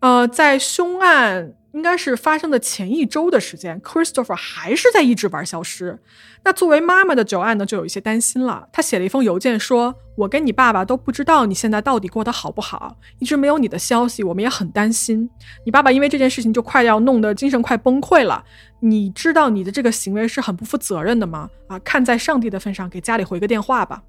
[0.00, 5.98] 呃，在凶案应该是发生的前一周的时间，Christopher 还是在一直玩消失。
[6.44, 8.68] 那作为妈妈的 Joanne 呢，就有一些担心了。
[8.72, 15.28] 她写了一封邮件说：“我跟你爸爸都不知道你现在到底过得好不好，一直没有你的消息，我们也很担心。
[15.64, 18.44] 你爸爸因为这件事情就快要弄得精神快崩溃了。
[18.80, 21.48] 你知道你的这个行为是很不负责任的吗？
[21.68, 24.02] 啊，看在上帝的份上，给家里回个电话吧。”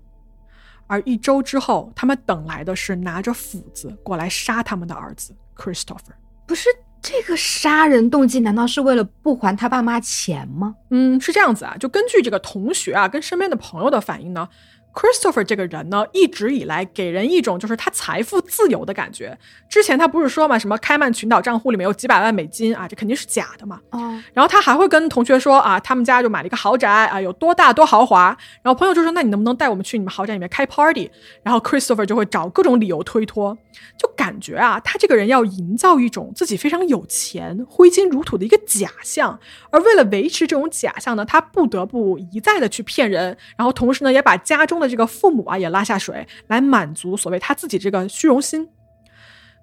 [0.87, 6.11] 而一周之后，他们等来的是拿着斧子过来杀他们的儿子 Christopher。
[6.45, 6.67] 不是
[7.03, 10.73] 这个杀人动机，难道是为了不还他爸妈钱吗？
[10.89, 14.47] 嗯，是这样子啊，就根据这个同学啊跟身边的朋友的反应呢
[14.93, 19.37] ，Christopher 这个人呢，一直以来给人一种就是他财富自由的感觉。
[19.67, 23.79] 之前他不是说嘛，什么开曼群岛账户里面有几百万美金啊，这肯定是假的嘛。
[23.89, 28.37] 哦，然后他还会跟同学说啊，他们家就买了一个豪宅啊，有多大多豪华。
[28.61, 31.09] 然后朋友就说，那你能不能带我们去你们豪宅里面开 party？
[31.41, 33.57] 然后 Christopher 就会找各种理由推脱，
[33.97, 39.39] 就感觉啊，他这个人要营造一种自己非常有钱、挥金如土的一个假象。
[39.71, 48.69] 而为了维持这种假象呢，他不得不一再的去骗人，然后同时呢，也把家中的这个父母啊也拉下水，来满足所谓他自己这个虚荣心。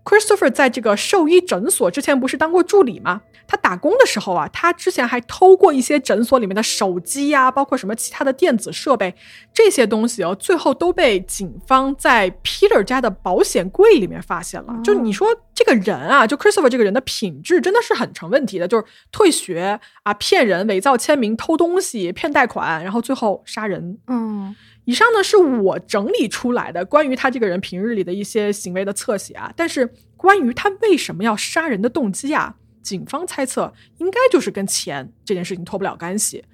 [0.02, 3.20] Christopher 在这个兽医诊所之前不是当过助理吗？
[3.46, 9.14] 他打工的时候啊，他之前还偷过一些诊所里面的手机呀、包括什么其他的电子设备，
[9.52, 14.80] 这些东西哦，最后都被警方在 Peter 家的保险柜里面发现了。
[14.82, 23.98] 就你说这个人啊，就 Christopher 这个人的品质真的是很成问题的，就是退学啊、骗人、伪造签名、偷东西、骗贷款，然后最后杀人。
[24.06, 24.54] 嗯，
[24.90, 36.44] 以上呢是我整理出来的关于他这个人平日里的一些行为的侧写啊，但是关于他为什么要杀人的动机啊，警方猜测应该就是跟钱这件事情脱不了干系。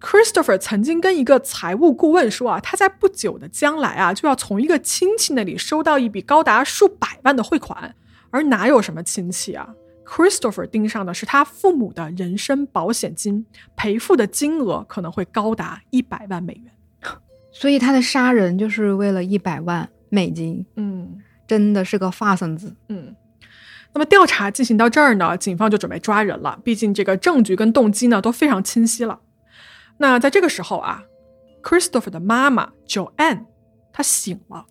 [0.00, 7.94] Christopher 曾经跟一个财务顾问说啊，他在不久的将来啊就要从一个亲戚那里收到一笔高达数百万的汇款，
[8.30, 9.72] 而哪有什么亲戚啊
[10.04, 16.72] ？Christopher 盯上的是他父母的人身保险金，赔付的金额可能会高达一百万美元。
[17.58, 21.22] 所以他的杀人就是为了一百万美金，嗯。
[21.48, 22.74] 真的是个发生子。
[22.88, 23.14] 嗯，
[23.94, 26.58] 那么调查进行到这儿呢，警方就准备抓人了。
[26.64, 29.20] 毕竟这个证据跟动机呢都非常清晰了。
[29.98, 31.04] 那在这个时候啊
[31.62, 33.44] ，Christopher 的妈妈 Joanne
[33.92, 34.66] 她醒了。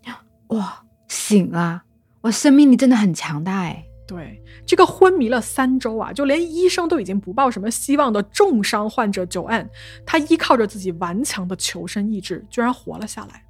[0.47, 1.83] 哇，醒了！
[2.19, 3.84] 我生命力真的很强大哎。
[4.07, 9.67] 对，这个昏迷了三周啊，就连医生都已经不抱什么希望的重伤患者 Joanne，
[10.05, 13.41] 她依靠着自己顽强的求生意志，居然活了下来。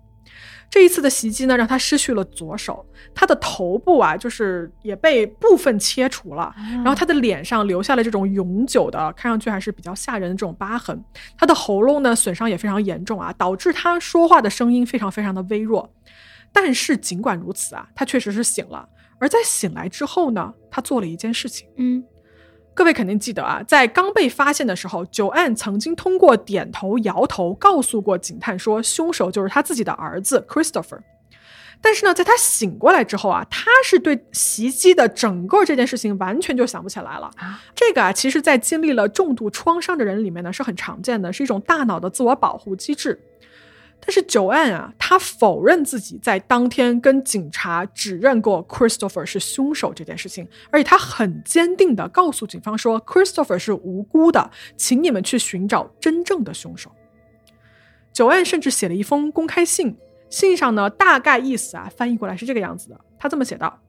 [0.68, 11.01] 这一次的袭击呢，让他失去了左手，他的头部啊，就是也被部分切除了，然后他的脸上留下了这种永久的，看上去还是比较吓人的这种疤痕。
[11.38, 15.93] 他的喉咙呢，损伤也非常严重啊，导致他说话的声音非常非常的微弱。
[16.51, 18.89] 但是尽管如此啊，他确实是醒了。
[19.20, 21.68] 而在醒来之后呢，他做了一件事情。
[21.78, 22.03] 嗯，
[22.74, 30.99] 各位肯定记得啊，在刚被发现的时候，九安曾经通过点头、摇头告诉过警探说，凶手就是他自己的儿子 Christopher。
[31.82, 37.30] 但是呢，在他醒过来之后啊，他是对袭击的整个这件事情完全就想不起来了。
[37.76, 43.20] 这个啊，其实在经历了重度创伤的人里面呢是很常见的，是一种大脑的自我保护机制。
[43.99, 56.91] 但是九安啊，他否认自己在当天跟警察指认过 Christopher 是凶手这件事情，而且他很坚定的告诉警方说 Christopher 是无辜的，请你们去寻找真正的凶手。
[58.13, 59.97] 九安甚至写了一封公开信，
[60.29, 63.81] 信上呢大概意思啊翻译过来是这个样子的，他这么写道。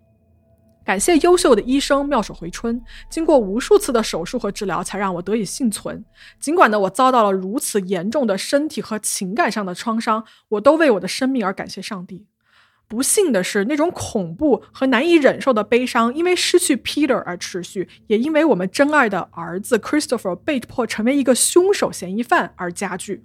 [0.86, 2.80] 感谢优秀的医生妙手回春，
[3.10, 6.04] 经过无数次的手术和治疗，才让我得以幸存。
[6.38, 12.26] 尽管呢，我遭到了如此严重的身体和情感上的创伤，我都为我的生命而感谢上帝。
[12.86, 23.24] 不幸的是，那种恐怖和难以忍受的悲伤，因为失去 Peter 而持续，也因为我们真爱的儿子 Christopher 被迫成为一个凶手嫌疑犯而加剧。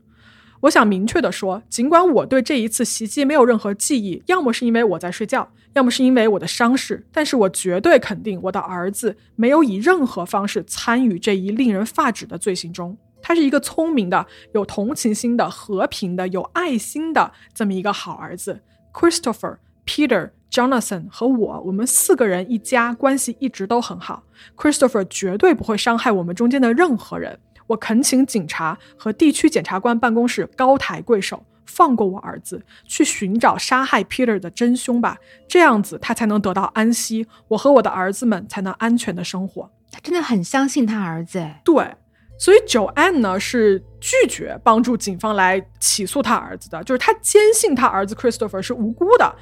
[0.61, 5.51] 我想明确的说，尽管我对这一次袭击没有任何记忆，要么是因为我在睡觉。
[5.73, 12.97] 要么是因为我的伤势，但是我绝对肯定我的儿子没有以任何方式参与这一令人发指的罪行中。
[13.21, 18.59] 他是一个聪明的、有同情心的、和平的、有爱心的这么一个好儿子。
[18.91, 24.23] Christopher、Peter、Jonathan 和我，我们四个人一家关系一直都很好。
[24.57, 27.39] Christopher 绝对不会伤害我们中间的任何人。
[27.71, 31.43] 我恳请警察和地区检察官办公室高抬贵手。
[31.63, 35.17] 放过我儿子，去寻找杀害 Peter 的真凶吧，
[35.47, 39.71] 这样子他才能得到安息，我和我的儿子们才能安全的生活。
[39.89, 41.95] 他真的很相信他儿子，对，
[42.37, 49.33] 所以，Joanne 呢是拒绝帮助警方来起诉他儿子的，就是他坚信他儿子 Christopher 是无辜的，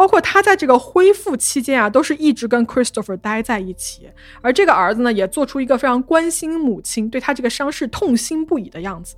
[0.00, 4.08] 包括他在这个恢复期间啊，都是一直跟 Christopher 待在一起，
[4.40, 9.16] 而这个儿子呢，也做出一个非常关心母亲，对他这个伤势痛心不已的样子。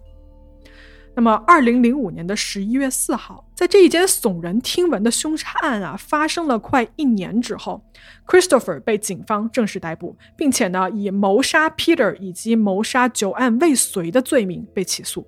[1.14, 7.80] 那么，二零零五年的十一月四号，在这一件耸人听闻的凶杀案啊发生了快一年之后
[8.26, 15.24] ，Christopher 被警方正式逮捕，并且呢以谋杀 Peter 以及谋杀九案未遂的罪名被起诉。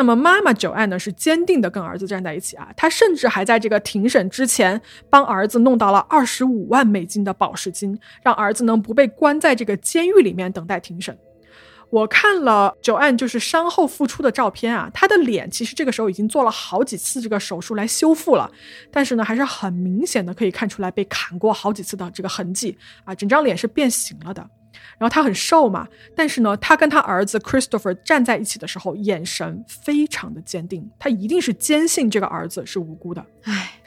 [0.00, 4.80] 那么，妈妈九案呢是坚定的跟儿子站在一起啊，她甚至还在这个庭审之前
[5.10, 11.14] 帮儿子弄到了二十五万美金的保释金，让儿子呢不被关在这个监狱里面等待庭审。
[11.90, 18.50] 我看了九案就是伤后复出的照片啊，他的脸其实这个时候已经做了好几次这个手术来修复了，
[18.90, 24.48] 但是呢，还是很明显的可以看出来被砍过好几次的这个痕迹啊，整张脸是变形了的。
[24.98, 33.24] 然后他很瘦嘛，但是呢，他跟他儿子 Christopher 站在一起的时候，眼神非常的坚定，他一定是坚信这个儿子是无辜的。
[33.44, 33.80] 唉，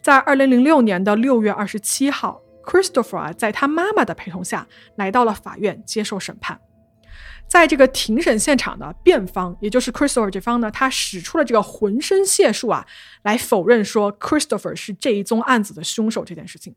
[0.00, 4.66] 在二零零六年的六月二十七号，Christopher 啊，在他妈妈的陪同下
[4.96, 6.60] 来到了法院接受审判。
[7.48, 12.86] 在这个庭审现场的辩方，也就是 Christopher 这方呢，他使出了这个浑身解数啊，
[13.24, 16.74] 来否认说 Christopher 是这一宗案子的凶手这件事情。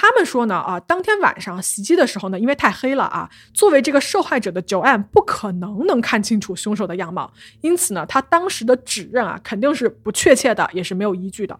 [0.00, 7.32] 他们说呢，啊，当天晚上袭击的时候呢，因为太黑了啊，作为这个受害者的九案不可能能看清楚凶手的样貌，
[7.62, 11.58] 因此呢，他当时的指认啊，肯定是不确切的，也是没有依据的。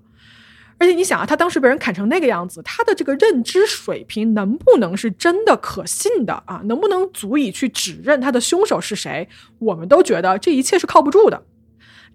[0.78, 6.61] 而且你想啊，他当时被人砍成那个样子，他的这个认知水平能不能是真的可信的啊？
[6.66, 9.28] 能不能足以去指认他的凶手是谁？
[9.59, 11.43] 我们都觉得这一切是靠不住的。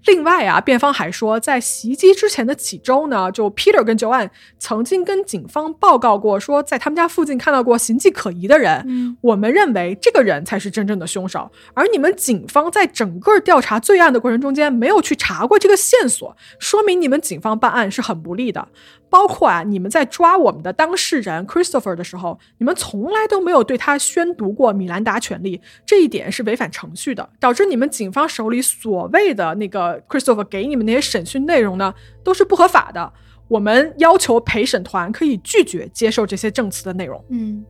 [0.06, 4.30] 另外啊，辩方还说，在袭击之前的几周呢，就 Peter 跟 Joanne
[4.60, 8.84] 曾经跟警方报告过，说在他们家附近看到过形迹可疑的人。
[8.88, 18.68] 嗯，我们认为这个人才是真正的凶手，而你们警方在整个调查罪案的过程中间没有去查过这个线索，说明你们警方办案是很不利的。
[19.14, 31.94] 包括啊，你们在抓我们的当事人 Christopher 的时候，你们从来都没有对他宣读过米兰达权利，这一点是违反程序的，导致你们警方手里所谓的那个 Christopher 给你们那些审讯内容呢，
[32.24, 33.14] 都是不合法的。
[33.48, 37.24] 我们要求陪审团可以拒绝接受这些证词的内容。
[37.30, 37.64] 嗯，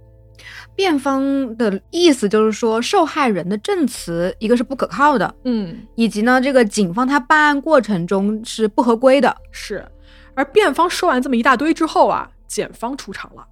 [0.77, 9.35] 辩方的意思就是说，受害人的证词一个是不可靠的，嗯，以及呢，这个警方他办案过程中是不合规的。
[9.51, 9.85] 是。
[10.35, 13.47] 而辩方说完这么一大堆之后啊，检方出场了。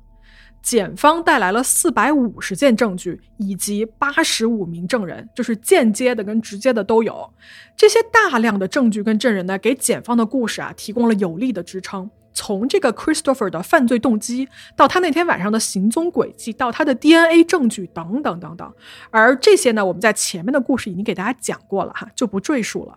[0.62, 7.34] 检方带来了四百五十件证据以及八十五名证人，就是间接的跟直接的都有。
[7.76, 12.08] 这些大量的证据跟证人呢，给检方的故事啊提供了有力的支撑。
[12.34, 18.72] 从这个 Christopher 的犯罪动机，到他那天晚上的行踪轨迹，到他的 DNA 证据等等等等。
[19.10, 22.96] 而这些呢，我们在前面的故事已经给大家讲过了哈，就不赘述了。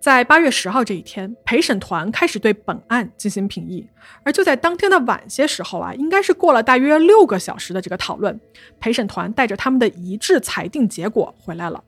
[0.00, 3.86] 在八月十号这一天，陪审团开始对本案进行评议。
[4.24, 8.40] 而就在当天的晚些时候啊，应该是过了大约六个小时的这个讨论，
[8.80, 11.84] 陪审团带着他们的一致裁定结果回来了。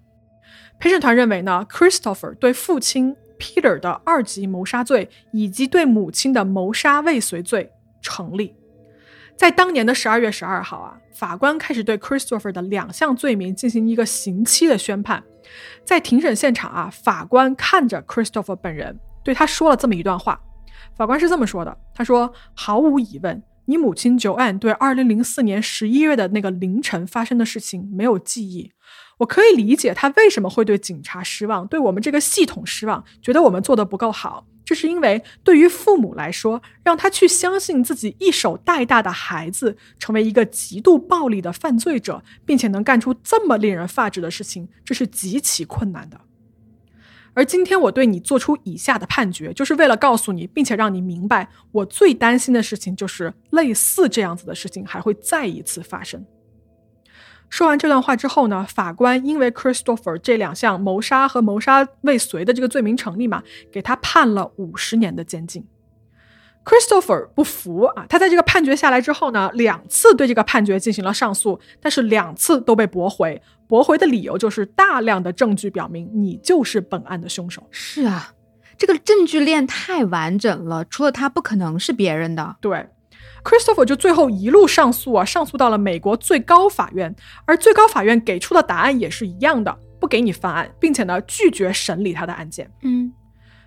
[0.79, 8.55] 陪审团认为呢，Christopher 对父亲 Peter 的二级谋杀罪以及对母亲的谋杀未遂罪成立。
[9.35, 15.25] 在当年的十二月十二号啊，法官开始对 Christopher 的两项罪名进行一个刑期的宣判。
[15.85, 20.41] 在庭审现场啊，法官看着 Christopher 本人，对他说了这么一段话。
[20.97, 28.73] 法官是这么说的：“他说，毫无疑问，你母亲 Joanne 对2004年11月的那个凌晨发生的事情没有记忆。
[29.19, 34.45] 我可以理解他为什么会对警察失望，对我们这个系统失望，觉得我们做的不够好。
[34.65, 46.21] 这是因为对于父母来说，让他去相信自己一手带大的孩子成为一个极度暴力的犯罪者，并且能干出这么令人发指的事情，这是极其困难的。”
[47.35, 56.23] 而今天我对你做出以下的判决，就是为了告诉你，并且让你明白，我最担心的事情就是类似这样子的事情还会再一次发生。
[57.53, 65.63] 说完这段话之后呢，法官因为 Christopher 这两项谋杀和谋杀未遂的这个罪名成立嘛，给他判了五十年的监禁。
[66.65, 73.43] Christopher 不服啊，他在这个判决下来之后呢，两次对这个判决进行了上诉，但是两次都被驳回。
[73.69, 77.63] 驳回的理由就是大量的证据表明你就是本案的凶手。
[77.71, 78.33] 是啊，
[78.79, 82.57] 这个证据链太完整了，除了他不可能是别人的。
[82.63, 82.87] 对
[83.45, 87.15] ，Christopher 就最后一路上诉啊，上诉到了美国最高法院，
[87.45, 92.71] 而最高法院给出的答案也是一样的，不给你翻案，并且呢拒绝审理他的案件。
[92.83, 93.13] 嗯。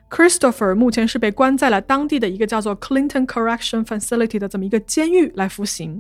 [0.07, 5.99] Christopher 目前是被关在了当地的一个叫做 Clinton Correction Facility 的这么一个监狱来服刑。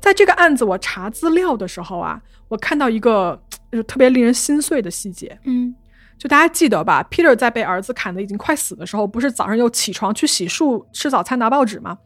[0.00, 3.38] 在这个案子我查资料的时候啊，我看到一个
[3.72, 5.36] 就是特别令人心碎的细节。
[5.44, 5.74] 嗯，
[6.16, 11.98] 就大家记得吧？Peter 在被儿子砍得已经快死的时候，不是早上又起床去洗漱、吃早餐、拿报纸吗？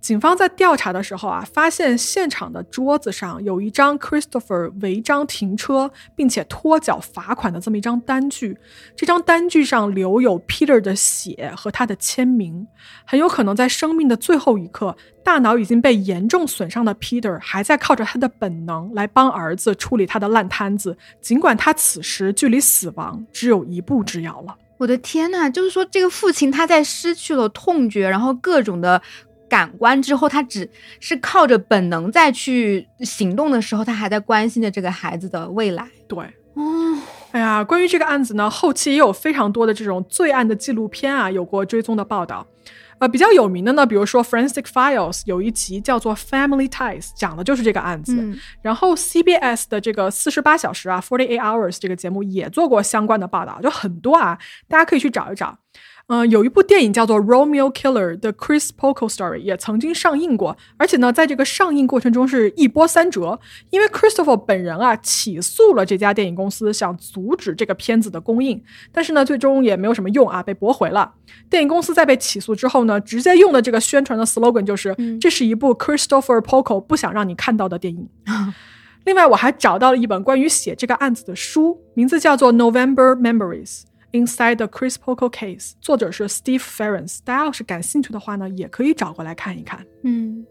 [0.00, 8.56] 警方在调查的时候啊，发现现场的桌子上有一张 Christopher 违章停车并且拖缴罚款的这么一张单据。
[8.94, 12.64] 这张单据上留有 Peter 的血和他的签名。
[13.04, 24.56] 很有可能在生命的最后一刻，大脑已经被严重损伤的 Peter 还在靠着他的本能来帮儿子处理他的烂摊子，尽管他此时距离死亡只有一步之遥了。
[24.78, 29.02] 我的天呐，就是说这个父亲他在失去了痛觉，然后各种的。
[29.48, 30.68] 感官之后，他只
[31.00, 35.88] 是靠着本能再去行动的时候，他还在关心着这个孩子的未来。
[36.08, 36.18] 对，
[36.54, 36.98] 哦，
[37.32, 42.46] 哎呀，关于这个案子呢，后期也有非常多的这种罪案的纪录片啊，有过追踪的报道。
[42.98, 48.16] 呃，比较有名的呢，比如说《Forensic Files》有一集叫做《Family Ties》，讲的就是这个案子。
[48.62, 55.58] 然后 CBS 的这个四十八小时啊，《Forty Eight Hours》这个节目也做过相关的报道，就很多啊，大家可以去找一找。
[56.08, 63.40] 嗯，有一部电影叫做《Romeo Killer》的 Chris Poco Story 也曾经上映过，而且呢，在这个上映过程中是一波三折，
[63.70, 71.12] 因为 Christopher 本人啊起诉了这家电影公司，想阻止这个片子的公映，但是呢，最终也没有什么用啊，被驳回了。
[71.50, 78.08] 电影公司在被起诉之后呢，直接用的这个宣传的 slogan 就是：“这是一部 Christopher Poco 不想让你看到的电影。
[79.04, 83.80] ”另外，我还找到了一本关于写这个案子的书，名字叫做《November Memories》。
[84.12, 87.18] Inside the Chris Poco Case，作者是 Steve Ferrens。
[87.24, 89.84] 大家要是感兴趣的话呢，也可以找过来看一看。
[90.04, 90.46] 嗯，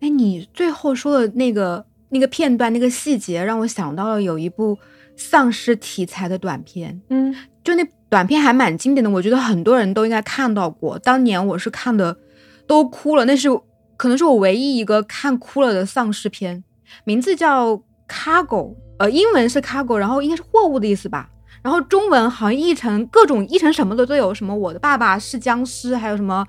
[0.00, 4.78] 哎，你最后说的那个那个片段、那个细节，让我想到了有一部
[5.16, 7.00] 丧尸题材的短片。
[7.08, 10.96] 嗯，就那短片还蛮经典的，我觉得很多人都应该看到过。
[10.98, 12.16] 当年我是看的
[12.68, 13.48] 都哭了，那是
[13.96, 16.62] 可能是我唯一一个看哭了的丧尸片，
[17.04, 21.30] 名字叫 Cargo，呃，英文是 Cargo，然后应该是货物的意思吧。
[21.66, 26.46] 然后中文好像译成各种译成什么的都有，什么我的爸爸是僵尸，还有什么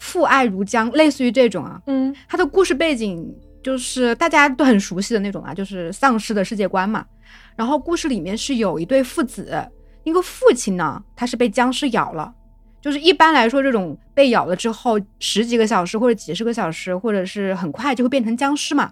[0.00, 1.80] 父爱如江，类似于这种啊。
[1.86, 7.06] 嗯，它的故事背景就是大家都很熟悉的那种啊，就是丧尸的世界观嘛。
[7.54, 9.56] 然后故事里面是有一对父子，
[10.02, 12.34] 一个父亲呢，他是被僵尸咬了，
[12.80, 18.90] 就是一般来说这种被咬了之后十几个小时或者几十个小时，或者是很快就会变成僵尸嘛。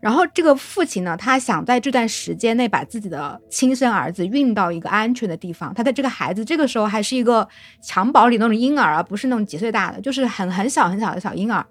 [0.00, 5.72] 然后这个父亲呢，他想在这段时间内把自己的亲生儿子运到一个安全的地方。
[5.74, 7.48] 他的这个孩子这个时候还是一个
[7.82, 11.64] 襁褓里那种婴儿啊，不是那种几岁大的，就是很很小很小的小婴儿。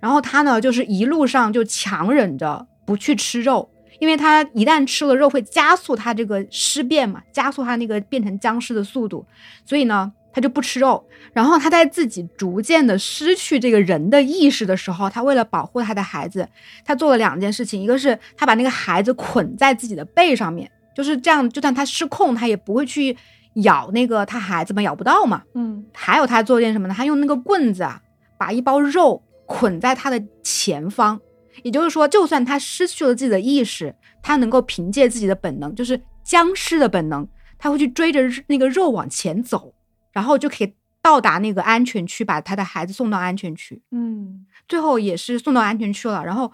[0.00, 3.70] 然后他呢，就是一路上就强忍着不去吃肉，
[4.00, 9.24] 因为他一旦吃了肉会加速他这个尸变嘛，加速他那个变成僵尸的速度。
[9.64, 10.12] 所以呢。
[10.38, 16.48] 他就不吃肉，然后他在自己逐渐的失去这个人的意识的时候，他为了保护他的孩子，
[16.84, 23.16] 他做了两件事情，一个是他把那个孩子捆在自己的背上面，就是这样，就算他失控，他也不会去
[23.54, 25.42] 咬那个他孩子嘛，咬不到嘛。
[25.54, 26.94] 嗯，还有他做件什么呢？
[26.96, 28.00] 他用那个棍子啊，
[28.38, 31.20] 把一包肉捆在他的前方，
[31.64, 37.26] 也就是说，就算他失去了自己的意识，他能够凭借自己的本能，就是僵尸的本能，
[37.58, 39.74] 他会去追着那个肉往前走。
[40.18, 43.80] 然后就可以到达那个安全区，把他的孩子送到安全区。
[43.92, 46.24] 嗯，最后也是送到安全区了。
[46.24, 46.52] 然后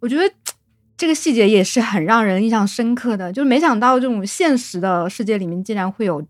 [0.00, 0.30] 我觉得
[0.94, 6.22] 这个细节也是很让人印象深刻的，就是没想到这种现实的世界里面竟然会有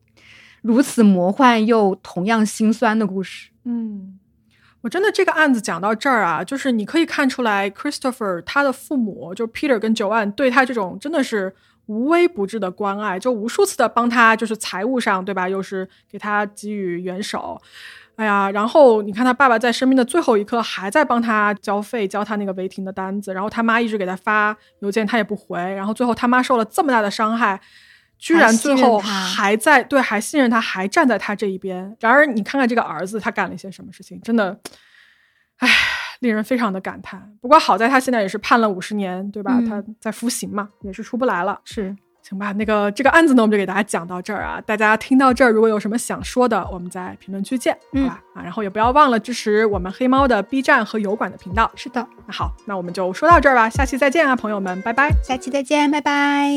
[0.62, 3.50] 如此魔幻又同样心酸的故事。
[3.64, 4.20] 嗯，
[4.82, 11.52] 我真的这个案子讲到这儿啊，就是你可以看出来，Christopher 他的父母就 Peter 跟 Joanne 对他这种真的是
[11.88, 17.60] 无微不至的关爱，就无数次的帮他，就是财务上对吧，又是给他给予援手。
[18.16, 27.60] 哎呀，然后你看他爸爸在生命的最后一刻还在帮他交费，交他那个违停的单子，然后他妈一直给他发邮件，他也不回，然后最后他妈受了这么大的伤害，
[28.18, 31.96] 居然最后还在对还信任他，还站在他这一边。
[32.00, 34.58] 然而你看看这个儿子，他干了一些什么事情，真的，
[35.58, 35.68] 唉，
[36.20, 37.32] 令人非常的感叹。
[37.40, 39.56] 不过好在他现在也是判了五十年，对吧？
[39.58, 41.60] 嗯他在服刑嘛，也是出不来了。
[41.64, 44.60] 是，行吧，那个这个案子呢，我们就给大家讲到这儿啊。
[44.60, 48.20] 大家听到这儿，如果有什么想说的，我们在评论区见，好嗯吧？
[48.34, 51.70] 啊，然后也不要忘了支持我们黑猫的 B 站和油管的频道。
[51.74, 52.06] 是的。
[52.26, 55.10] 那好，那我们就说到这儿吧，下期再见啊，朋友们，拜拜。
[55.22, 56.48] 下期再见，拜拜。